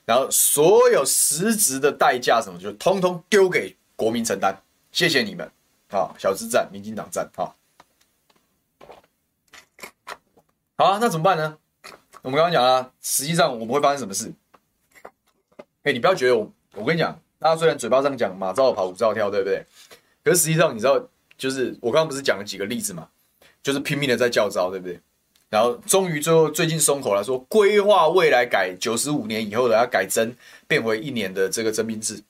[0.07, 4.57] 然后所有实质的代价什么，就通通丢给国民承担。
[4.91, 5.47] 谢谢你们，
[5.91, 7.55] 好，小智战，民进党战，好，
[10.79, 11.59] 好啊，那怎么办呢？
[12.22, 14.33] 我们刚刚讲啊，实际上我们会发生什么事？
[15.83, 19.64] 哎，你不要觉得我，我跟你讲，大家虽然嘴巴上讲马照跑，舞照跳，对不对？
[20.24, 21.01] 可是实际上你知道，
[21.37, 23.09] 就是我刚刚不是讲了几个例子嘛，
[23.62, 24.99] 就是拼命的在叫招，对不对？
[25.49, 30.34] 然后终于最后最近松口了，说规划未来改九十五年以后的要改征，
[30.66, 32.22] 变回一年的这个征兵制。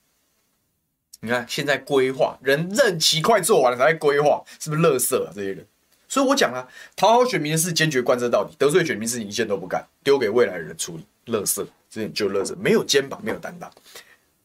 [1.21, 5.31] 你看，现在规划人任期快做完了，才规划，是不是垃圾啊？
[5.33, 5.65] 这些人，
[6.07, 13.71] 所以我讲啊，讨好选民的事坚决贯彻到底，得罪选民的事一件都不干，丢给未来的人处理，垃圾，这点就垃圾，没有肩膀，没有担当。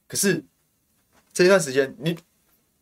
[0.08, 0.42] 可是
[1.32, 2.18] 这一段时间，你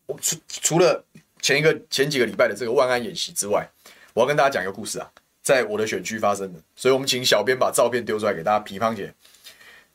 [0.05, 1.03] 我除除了
[1.41, 3.69] 前一个前几个礼拜的这个万安演习之外，
[4.13, 9.13] 我要跟大家讲一个故事啊，在我的选区发生的，所以我们请小编把照片丢出来给大家，皮胖姐。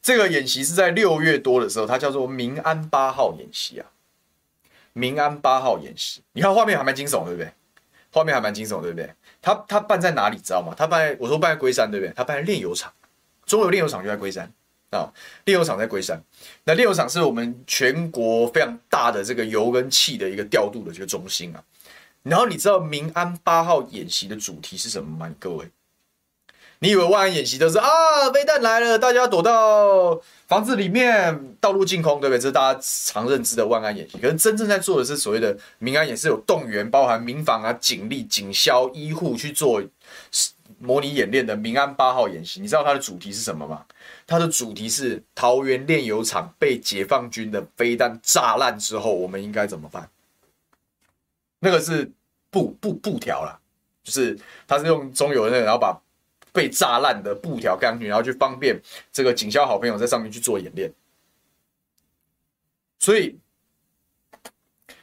[0.01, 3.87] 这个演习是在六月多的时候，它叫做“民安八号演习”啊
[4.95, 7.51] ，“民安八号演习”，你看画面还蛮惊悚，对不对？
[8.13, 9.13] 画面还蛮惊悚，对不对？
[9.43, 10.73] 它它办在哪里，知道吗？
[10.79, 12.13] 它办在我说办在龟山，对不对？
[12.15, 12.93] 它办在炼油厂，
[13.47, 14.51] 中油炼油厂就在龟山
[14.91, 15.13] 啊，
[15.45, 16.23] 炼油厂在龟山。
[16.65, 21.63] 那炼油厂是我们全国非常大的这个油跟气的一个调度的这个中心啊。
[22.23, 25.33] 然后你知道民安八号演习的主题是什么吗？
[25.39, 25.69] 各位，
[26.81, 27.89] 你以为万安演习都是啊，
[28.35, 32.39] 飞弹来了，大家躲到房子里面，道路净空，对不对？
[32.41, 34.19] 这是大家常认知的万安演习。
[34.19, 39.81] 可是真正在做的是所谓的民安，也是有动员，包含民防啊、警力、警消、医护去做
[40.81, 42.61] 模拟演练的民安八号演习。
[42.61, 43.85] 你知道它的主题是什么吗？
[44.27, 50.11] 它的主题是桃园炼油厂被解放军的飞弹炸烂之后，我们应该怎么办？
[51.61, 52.11] 那个是
[52.51, 53.59] 布布布条啦，
[54.03, 55.97] 就是他是用中油的那个，然后把
[56.53, 58.81] 被炸烂的布条盖上去，然后去方便
[59.13, 60.93] 这个警校好朋友在上面去做演练。
[62.99, 63.39] 所以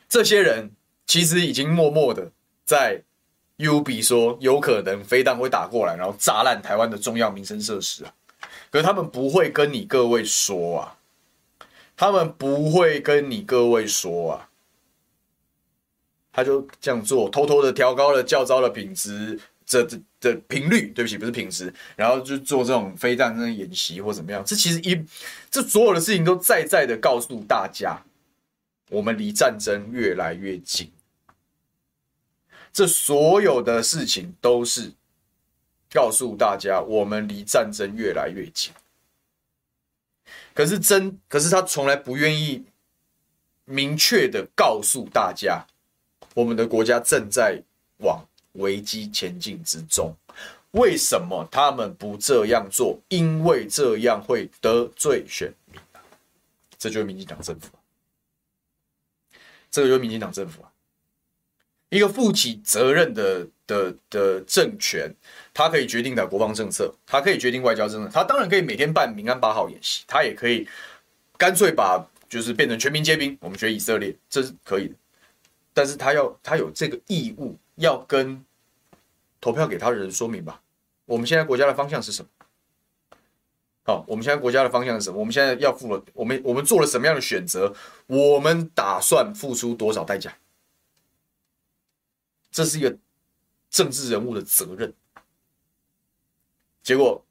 [0.09, 0.71] 这些人
[1.05, 2.31] 其实已经默默的
[2.65, 3.01] 在
[3.57, 8.13] UB 说，有可能飞弹会打过来，然后炸烂台湾的重要民生设施啊。
[8.73, 10.97] 可是他们不会跟你各位说啊，
[11.95, 14.49] 他们不会跟你各位说啊。
[16.31, 24.43] 他就这样做，偷偷的调高了教招的品质，这这的频率，对不起，不是品质，然后就做这种飞弹的演习或怎么样。
[24.43, 25.05] 这其实一，
[25.51, 28.01] 这所有的事情都在在的告诉大家，
[28.89, 30.91] 我们离战争越来越近。
[32.71, 34.91] 这所有的事情都是
[35.93, 38.73] 告诉大家，我们离战争越来越近。
[40.53, 42.63] 可是真，可是他从来不愿意
[43.65, 45.63] 明确的告诉大家。
[46.33, 47.61] 我们的国家正在
[47.97, 50.11] 往危机前进之中，
[50.71, 52.99] 为什么他们不这样做？
[53.09, 56.01] 因为这样会得罪选民啊！
[56.79, 57.77] 这就是民进党政府啊！
[59.69, 60.72] 这个就是民进党政府啊！
[61.93, 65.13] 一个负起责任的的的政权，
[65.53, 70.67] 他可以决定的国防政策，他可以决定外交政策，他当然可以每天办民安八号演习，他也可以
[71.37, 74.95] 干脆把就是变成全民皆兵，我们学以色列，这是可以的。
[75.71, 78.43] 但是他要，他有这个义务，要跟
[79.39, 80.59] 投票给他的人说明吧。
[81.05, 82.29] 我们现在国家的方向是什么？
[83.83, 85.19] 好，我们现在国家的方向是什么？
[85.19, 87.71] 我们现在要付了，我们我们做了什么样的选择？
[88.07, 90.35] 我们打算付出多少代价？
[92.53, 92.97] 这是一个
[93.69, 94.93] 政治人物的责任。
[96.81, 97.25] 结果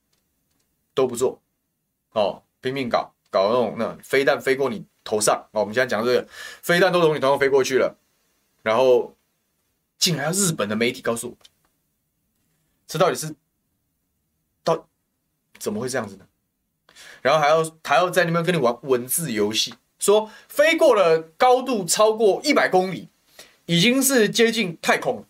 [0.92, 1.40] 都不做，
[2.10, 5.48] 哦，拼命搞搞那种那飞弹飞过你头上。
[5.52, 7.96] 哦，我们现在讲这个飞弹都从你头上飞过去了。
[8.62, 9.16] 然后，
[9.98, 11.36] 竟然要日本的媒体告诉我，
[12.86, 13.34] 这到底是
[14.64, 14.88] 到
[15.58, 16.26] 怎么会这样子呢？
[17.20, 23.08] 然后还要还要在那边跟你玩文字游戏，说飞过了高度超过一百公里，
[23.66, 25.24] 已经是接近太空，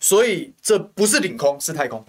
[0.00, 2.04] 所以这不是领空，是太空，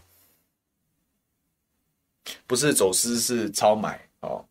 [2.45, 4.45] 不是走私，是超买哦，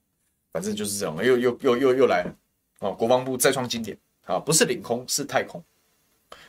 [0.53, 2.35] 反正就是这种，又又又又又来了
[2.81, 5.63] 哦，国防部再创经典啊，不是领空，是太空。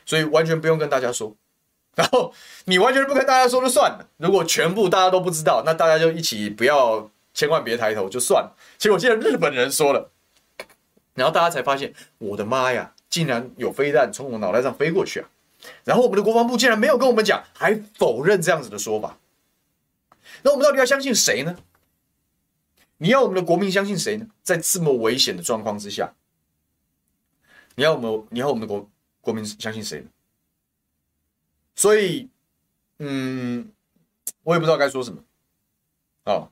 [0.05, 1.35] 所以完全不用跟大家说，
[1.95, 2.33] 然后
[2.65, 4.09] 你完全不跟大家说就算了。
[4.17, 8.55] 如果全部大家都不知道，那大家就一起不要，千万别抬头就算了。
[8.77, 10.11] 结果现在日本人说了，
[11.13, 15.29] 然后大家才发现，我的妈呀，竟然有飞弹从我脑袋上飞过去啊！
[15.83, 19.17] 然后我们的国防部竟然没有跟我们讲，还否认这样子的说法。
[20.43, 21.57] 那我们到底要相信谁呢？
[22.97, 24.27] 你要我们的国民相信谁呢？
[24.43, 26.13] 在这么危险的状况之下，
[27.75, 28.89] 你要我们，你要我们的国。
[29.19, 30.07] 国民相信谁呢？
[31.75, 32.29] 所以，
[32.99, 33.69] 嗯，
[34.43, 35.21] 我也不知道该说什么。
[36.23, 36.49] 哦，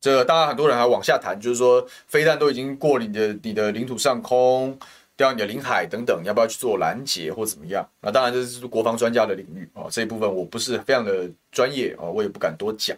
[0.00, 4.78] 这大家很多人还往下谈，就是说飞弹都已经过你的你的领土上空，
[5.16, 7.88] 掉你的领海等等，要不要去做拦截或怎么样？
[8.00, 12.96] 那当然这是国防专家的领域啊，这一部分我不是非常的专业啊，我也不敢多讲。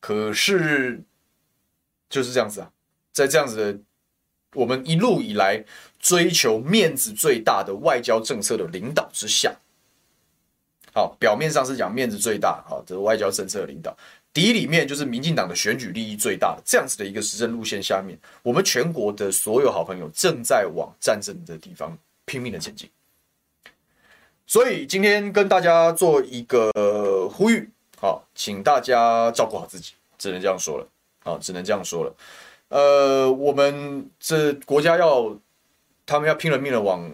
[0.00, 1.00] 可是
[2.08, 2.70] 就是这样子啊，
[3.12, 3.78] 在这样子的。
[4.56, 5.64] 我们一路以来
[5.98, 9.52] 追求面子最大的外交政策的领导之下，
[10.92, 13.96] 好，表面上是讲面子最大，好，这个外交政策的领导，
[14.34, 22.90] 底里面就是民进党的选举利益最大这样子的一个时政路线下面，我们全国的所有好朋友正在往战争的地方拼命的前进。
[24.46, 30.86] 所以今天跟大家做一个呼吁，好，请大家照顾好自己，只能这样说了，
[31.22, 32.14] 好，只能这样说了。
[32.68, 35.34] 呃，我们这国家要，
[36.04, 37.08] 他们要拼了命的往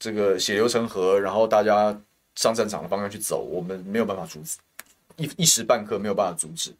[0.00, 1.96] 这个血流成河，然后大家
[2.34, 4.58] 上战场的方向去走，我们没有办法阻止，
[5.16, 6.74] 一一时半刻没有办法阻止。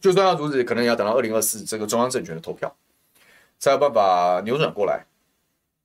[0.00, 2.74] 就算要阻止，可能也要等到二零二四这个中央政权的投票，
[3.58, 5.04] 才有办法扭转过来。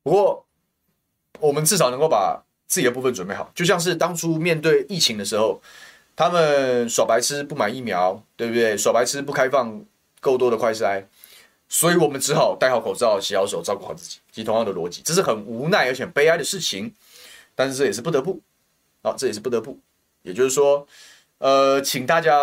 [0.04, 0.46] 不过，
[1.40, 5.62] 我们至少能够把自己的部分准备好，就像是当初面对疫情的时候，
[6.16, 8.78] 他们耍白痴不买疫苗，对不对？
[8.78, 9.86] 耍白痴不开放
[10.20, 11.06] 够多的快筛。
[11.72, 16.92] 所以我们只好戴好口罩、洗好手、照顾好自己，及同样的逻辑，这是很无奈而且悲哀的事情，
[17.54, 18.42] 但是这也是不得不，
[19.04, 19.78] 啊，这也是不得不。
[20.24, 20.88] 也就是说，
[21.40, 22.38] 呃，请大家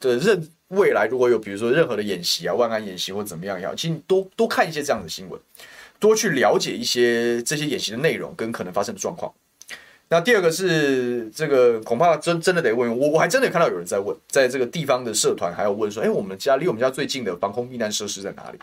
[0.00, 5.40] 的认未来如果有比如说任何的演习啊，万安演习或怎么样也好，请你多多看一些这样的新闻，
[6.00, 9.32] 多去了解一些这些演习的内容跟可能发生的状况。
[10.08, 18.58] 那第二个是这个，恐怕真真的得问我，我还真的看到有人在问，在这个地方的社团还有问说，哎，我们家离我们家最近的防空避难设施在哪里？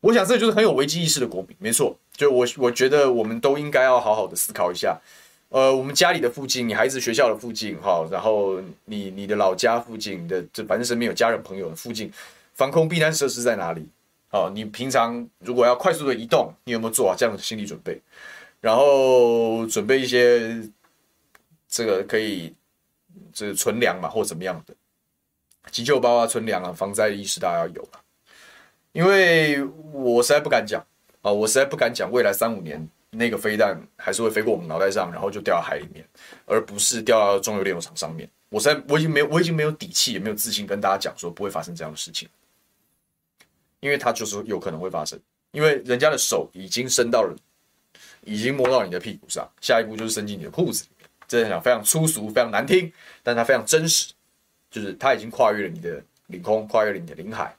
[0.00, 4.98] 我想这就是很有危机意识的国民，没错，就我我觉得我们都应该要好好的思考一下，
[5.52, 12.10] 呃，我们家里的附近，你孩子学校的附近，哈，然后你你的老家附近的，这反正身边有家人朋友的附近，
[12.54, 13.86] 防空避难设施在哪里？
[14.30, 18.00] 好，你平常如果要快速的移动，你有没有做好这样的心理准备？
[18.62, 20.66] 然后准备一些
[21.68, 22.54] 这个可以
[23.30, 24.74] 这个存粮嘛，或怎么样的
[25.70, 27.88] 急救包啊、存粮啊、防灾意识大家要有。
[28.92, 30.82] 因为我实在不敢讲
[31.20, 36.04] 啊，我实在不敢讲未来三五年那个飞弹还是会飞过我们脑袋上，然后就掉到海里面，
[36.46, 38.28] 而不是掉到中油炼油厂上面。
[38.48, 42.28] 我实在我已经没有我已经没有底气也没有自信跟大家讲说不会发生这样的事情，
[43.80, 47.36] 因为它就是有可能会发生，因为人家的手已经伸到了。
[48.24, 51.10] 已经摸到你的屁股上，下一步就是伸进你的裤子里面。
[51.26, 54.12] 这样讲非常粗俗，非常难听，但它非常真实，
[54.70, 57.52] 就是它已经跨越了你的领空，跨越了你的领海，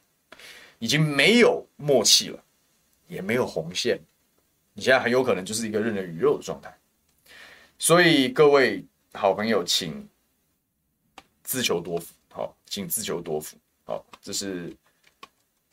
[0.80, 2.42] 已经没有默契了，
[3.10, 4.00] 也没有红线，
[4.74, 6.74] 你现在很有可能就是一个任人鱼肉的状态。
[7.78, 10.08] 所以各位好朋友，请
[11.44, 14.74] 自求多福，好，请自求多福，好，这是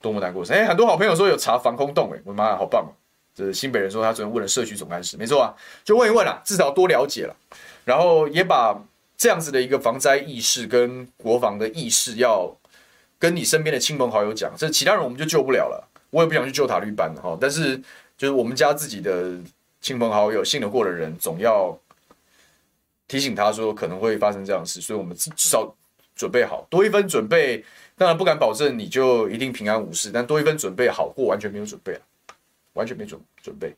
[0.00, 0.52] 多么难过的事。
[0.52, 2.90] 哎，很多好朋友说有查防空洞，哎，我的妈呀，好棒哦！
[3.32, 7.36] 这是新北人说他昨天问了社区总干事，没错啊，就问一问啦，至少多了解了，
[7.84, 8.76] 然后也把
[9.16, 12.54] 这样子的一个防灾意识跟国防的意识，要
[13.18, 17.80] 跟你身边的亲朋好友讲，这其他人我们就救不了了，我也不想去救塔绿班哈，但是
[18.20, 19.40] 就是我们家自己的
[19.80, 21.74] 亲朋好友信得过的人，总要
[23.08, 25.74] 提醒他说可能会发生这样的事，所以我们至少
[26.14, 27.64] 准备好，多一分准备，
[27.96, 32.00] 当然不敢保证你就一定平安无事，但多一分准备好过完全没有准备了。
[32.74, 33.74] 完全没准准备。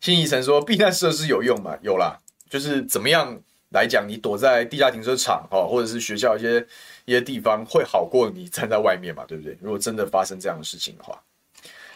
[0.00, 1.78] 新一成说：“避难设施有用吗？
[1.82, 2.18] 有啦，
[2.48, 6.66] 就是怎么样来讲，你躲在地下停车场哈，或者是学校一些
[7.04, 9.56] 一些地方，会好过你站在外面嘛，对不对？
[9.60, 11.22] 如果真的发生这样的事情的话，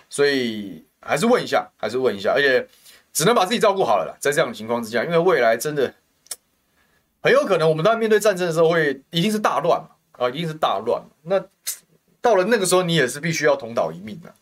[0.09, 2.67] 所以还是问一下，还是问一下，而且
[3.13, 4.17] 只能把自己照顾好了啦。
[4.21, 5.95] 在这样的情况之下，因为未来真的
[7.21, 11.03] 很有可能，我们在面对战争的时候会一定是大乱嘛，啊，一定是大乱。
[11.23, 11.45] 那。”
[12.21, 14.35] 到了那个时候，你也是必须要同岛一命的。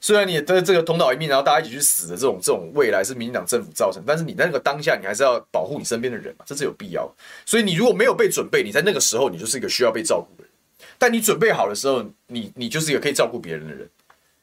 [0.00, 7.12] 虽然你的这个同岛一命，然后大家一起去死的这种这种未来是民进党政府造成，但是你在那个当下，你还是要保护你身边的人嘛，这是有必要。
[7.44, 10.52] 所以你如果没有被准备，你在那个时候，你就是一个需要被照顾的人。
[10.96, 13.90] 但你准备好的时候，你你就是一个可以照顾别人的人。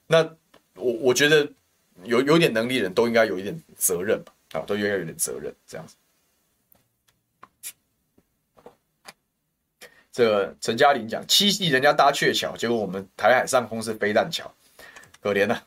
[0.08, 0.30] 那
[0.76, 1.48] 我我觉得
[2.04, 5.96] 有有点能力人都应该有一点责任吧，啊，都应该有点责任这样子。
[10.12, 14.54] 这陈嘉玲讲七夕人家搭鹊桥，结果我们台海上空是飞弹桥，
[15.22, 15.64] 可怜呐、啊。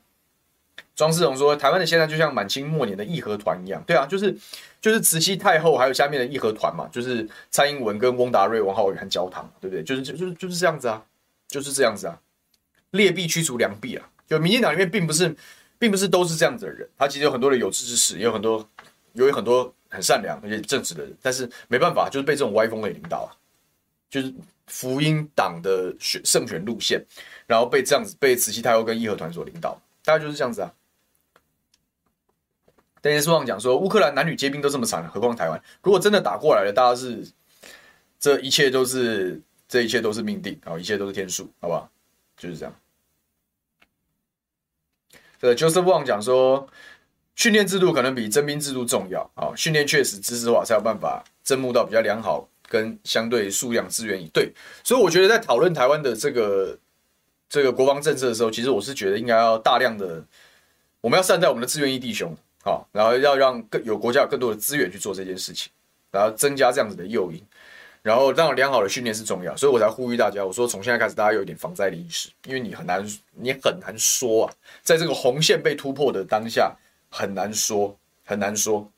[0.95, 4.35] 庄世荣说，台湾的现在就像满清末年的义和团一样，对啊，就是
[4.81, 9.83] 就是慈禧太后还有下面的义和团嘛，就是蔡英文跟翁达瑞、王浩宇和焦糖，对不对？
[9.85, 11.05] 就是就就是就是这样子啊，
[11.49, 12.19] 就是这样子啊。
[12.93, 15.35] 劣币驱逐良币啊，就民进党里面并不是
[15.79, 18.69] 并不是都是这样子的人，他其实有很多的有志之士，也有很多
[19.13, 23.31] 有很多很善良而且正直的人，但是没办法，就是被这种歪风给领导啊。
[24.09, 24.33] 就是
[24.69, 27.05] 福音党的选胜选路线，
[27.47, 30.73] 然后被这样子被慈禧太后跟义和团所领导，大概就是这样子啊。
[33.01, 35.61] 但是书上讲说，乌克兰男女皆兵都这么惨，何况台湾？
[35.83, 37.27] 如果真的打过来了，大家是
[38.19, 41.91] 这一切都是这一切都是命定，然后一切都是天数，好不好？
[42.37, 42.75] 就是这样。
[45.41, 46.69] 这个 Joseph Wang 讲说，
[47.35, 52.49] 训练制度可能比征兵制度重要啊，训练确实知识化才有办法征募到比较良好。
[52.69, 56.77] 跟相对数量资源以对，所以我觉得在讨论台湾的这个
[57.49, 60.21] 这个国防政策的时候，其实我是觉得应该要大量的，
[61.01, 65.71] 我们要善待我们的志愿役弟兄，啊，然后要让更有国家有更多的资源去做这件事情，
[66.11, 67.41] 然后增加这样子的诱因，
[68.07, 76.73] 然后让良好的训练是重要，所以我才呼吁大家，我说从现在开始大家有一点防灾的意识，因为你很难你很难说啊，在这个红线被突破的当下，
[77.11, 78.89] 很难说很难说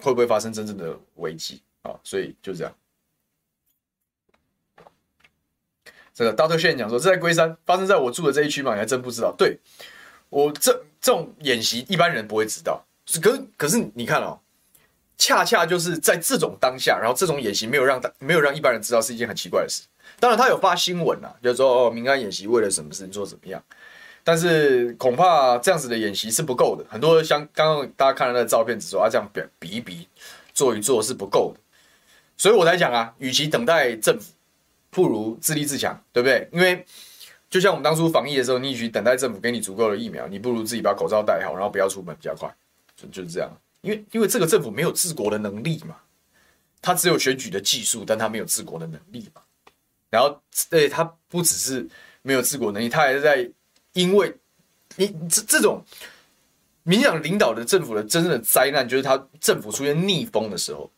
[0.00, 1.62] 会不会发生真正的危机。
[1.80, 2.70] 啊，所以就这样。
[6.12, 9.34] 这个 Doctor Shen 讲说，这在龟山发生在我住的这一区嘛，你还真不知道。
[9.38, 9.58] 对，
[10.28, 12.84] 我这这种演习，一般人不会知道。
[13.22, 14.38] 可是可是你看哦，
[15.20, 19.82] 恰恰就是在这种当下，然后这种演习没有让大没有让一般人知道，是一件很奇怪的事。
[20.18, 23.62] 当然，他有发新闻啊，就是说哦，民安演习为了什么事情做怎么样。
[24.24, 26.82] 但是恐怕这样子的演习是不够的。
[26.88, 30.08] 很多像刚刚大家看到那个照片，只说啊这样比比一比，
[30.54, 31.60] 做一做是不够的。
[32.38, 34.32] 所以我才讲啊，与其等待政府，
[34.88, 36.48] 不如自立自强，对不对？
[36.50, 36.82] 因为
[37.50, 42.50] 就像我们当初防疫的时候，你与其等待政府给你足够的疫苗，你不如自己把口罩戴好，然后不要出门比较快，
[42.96, 43.50] 就就是这样。
[43.82, 45.96] 因为因为这个政府没有治国的能力嘛，
[46.82, 49.42] 他只有选举的技术，但他没有治国的能力嘛。
[50.10, 51.88] 然后对他不只是
[52.22, 53.50] 没有治国能力，他还是在
[53.92, 54.34] 因为
[54.96, 55.84] 你这这种
[56.82, 60.90] 民进党领导的政府的真正的灾难，就是他政府出现逆风的时候，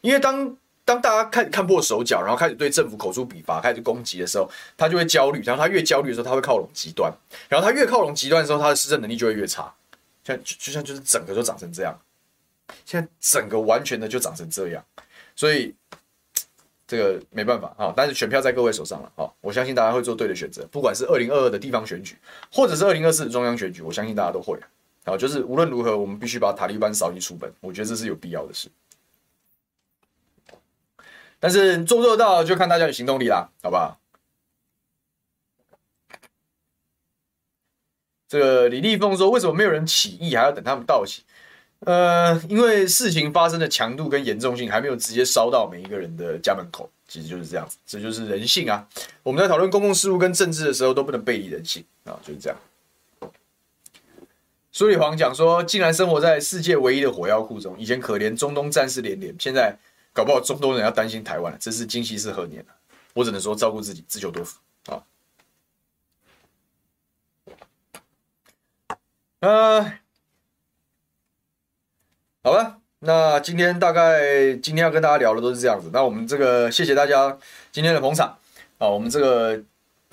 [0.00, 0.56] 因为当。
[0.86, 5.42] 当大家开始看破手脚，然后开始对政府口诛笔伐，开始攻击的时候，他就会焦虑。
[5.42, 7.12] 然后他越焦虑的时候，他会靠拢极端。
[7.48, 9.74] 然后他越靠拢极端的时候，他的施政能力就会越差。
[10.22, 11.92] 像，就像就是整个就长成这样，
[12.84, 14.84] 现在整个完全的就长成这样。
[15.34, 15.74] 所以
[16.86, 19.28] 这个没办法啊，但是选票在各位手上了啊！
[19.40, 22.16] 我相信大家会做对的选择，不管是二零二二的地方选举，
[22.52, 24.58] 或者是二零二四中央选举，我相信大家都会。
[25.04, 27.52] 啊，就是无论如何，我们必须把塔利班扫地出门。
[27.60, 28.68] 我觉得这是有必要的事。
[31.38, 34.00] 但是做不做到，就看大家的行动力啦，好不好？
[38.26, 41.22] 这个李立峰说：“为什么没有人起义，还要等他们到齐？”
[41.80, 48.88] 呃，因为事情发生的强度跟严重性还没有直接烧到每一个人的家门口，其实就是这样子，这就是人性啊！
[49.22, 52.58] 我们在讨论公共事务跟政治的时候，都不能背离人性啊，就是这样。
[54.72, 59.76] 苏里黄讲说：“竟然生活在世界唯一的火药库中，以前可怜中东战事连连，现在。”
[60.16, 62.64] 搞不好中东人要担心台湾了，这是今夕是何年？
[63.12, 65.04] 我只能说照顾自己，自求多福啊。
[69.40, 69.92] 呃，
[72.46, 75.90] 好吧，那今天大概今天要跟大家聊的都是这样子。
[75.92, 77.36] 那我们这个谢谢大家
[77.72, 78.38] 今天的捧场
[78.78, 78.86] 啊。
[78.86, 79.60] 我们这个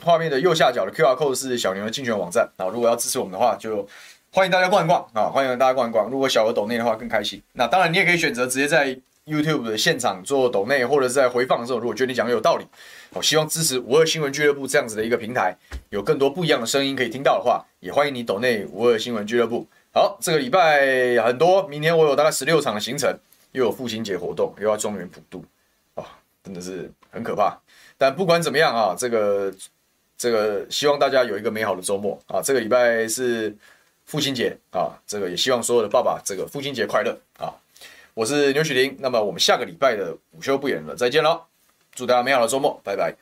[0.02, 2.66] 画面的右下角的 QR code 是小牛的竞选网站啊。
[2.74, 3.88] 如果要支持我们的话，就
[4.32, 6.10] 欢迎大家逛一逛啊，欢迎大家逛一逛。
[6.10, 7.40] 如果小额抖内的话更开心。
[7.52, 9.00] 那当然你也可以选择直接在。
[9.26, 12.66] YouTube 的现场做抖内，或者是在回放的时候，如果觉得你讲的有道理，
[13.12, 15.56] 我希望支持五二新闻俱乐部这样子的一个平台，
[15.92, 19.66] 有更多不一样的声音可以听到的话，也欢迎你抖内五二新闻俱乐部。
[19.96, 23.16] 好，这个礼拜很多，明天我有大概十六场的行程，
[23.52, 25.46] 又有父亲节活动，又要中元普渡，
[25.94, 26.04] 啊，
[26.44, 27.56] 真的是很可怕。
[27.96, 29.54] 但不管怎么样啊，这个
[30.18, 32.42] 这个希望大家有一个美好的周末啊。
[32.42, 33.56] 这个礼拜是
[34.06, 37.54] 父亲节啊，这个也希望所有的爸爸这个父亲节快乐啊。
[38.16, 41.40] 我是牛煦庭，那么我们下个礼拜的午休不演了，再见了，
[41.94, 43.14] 祝大家美好的周末，拜拜。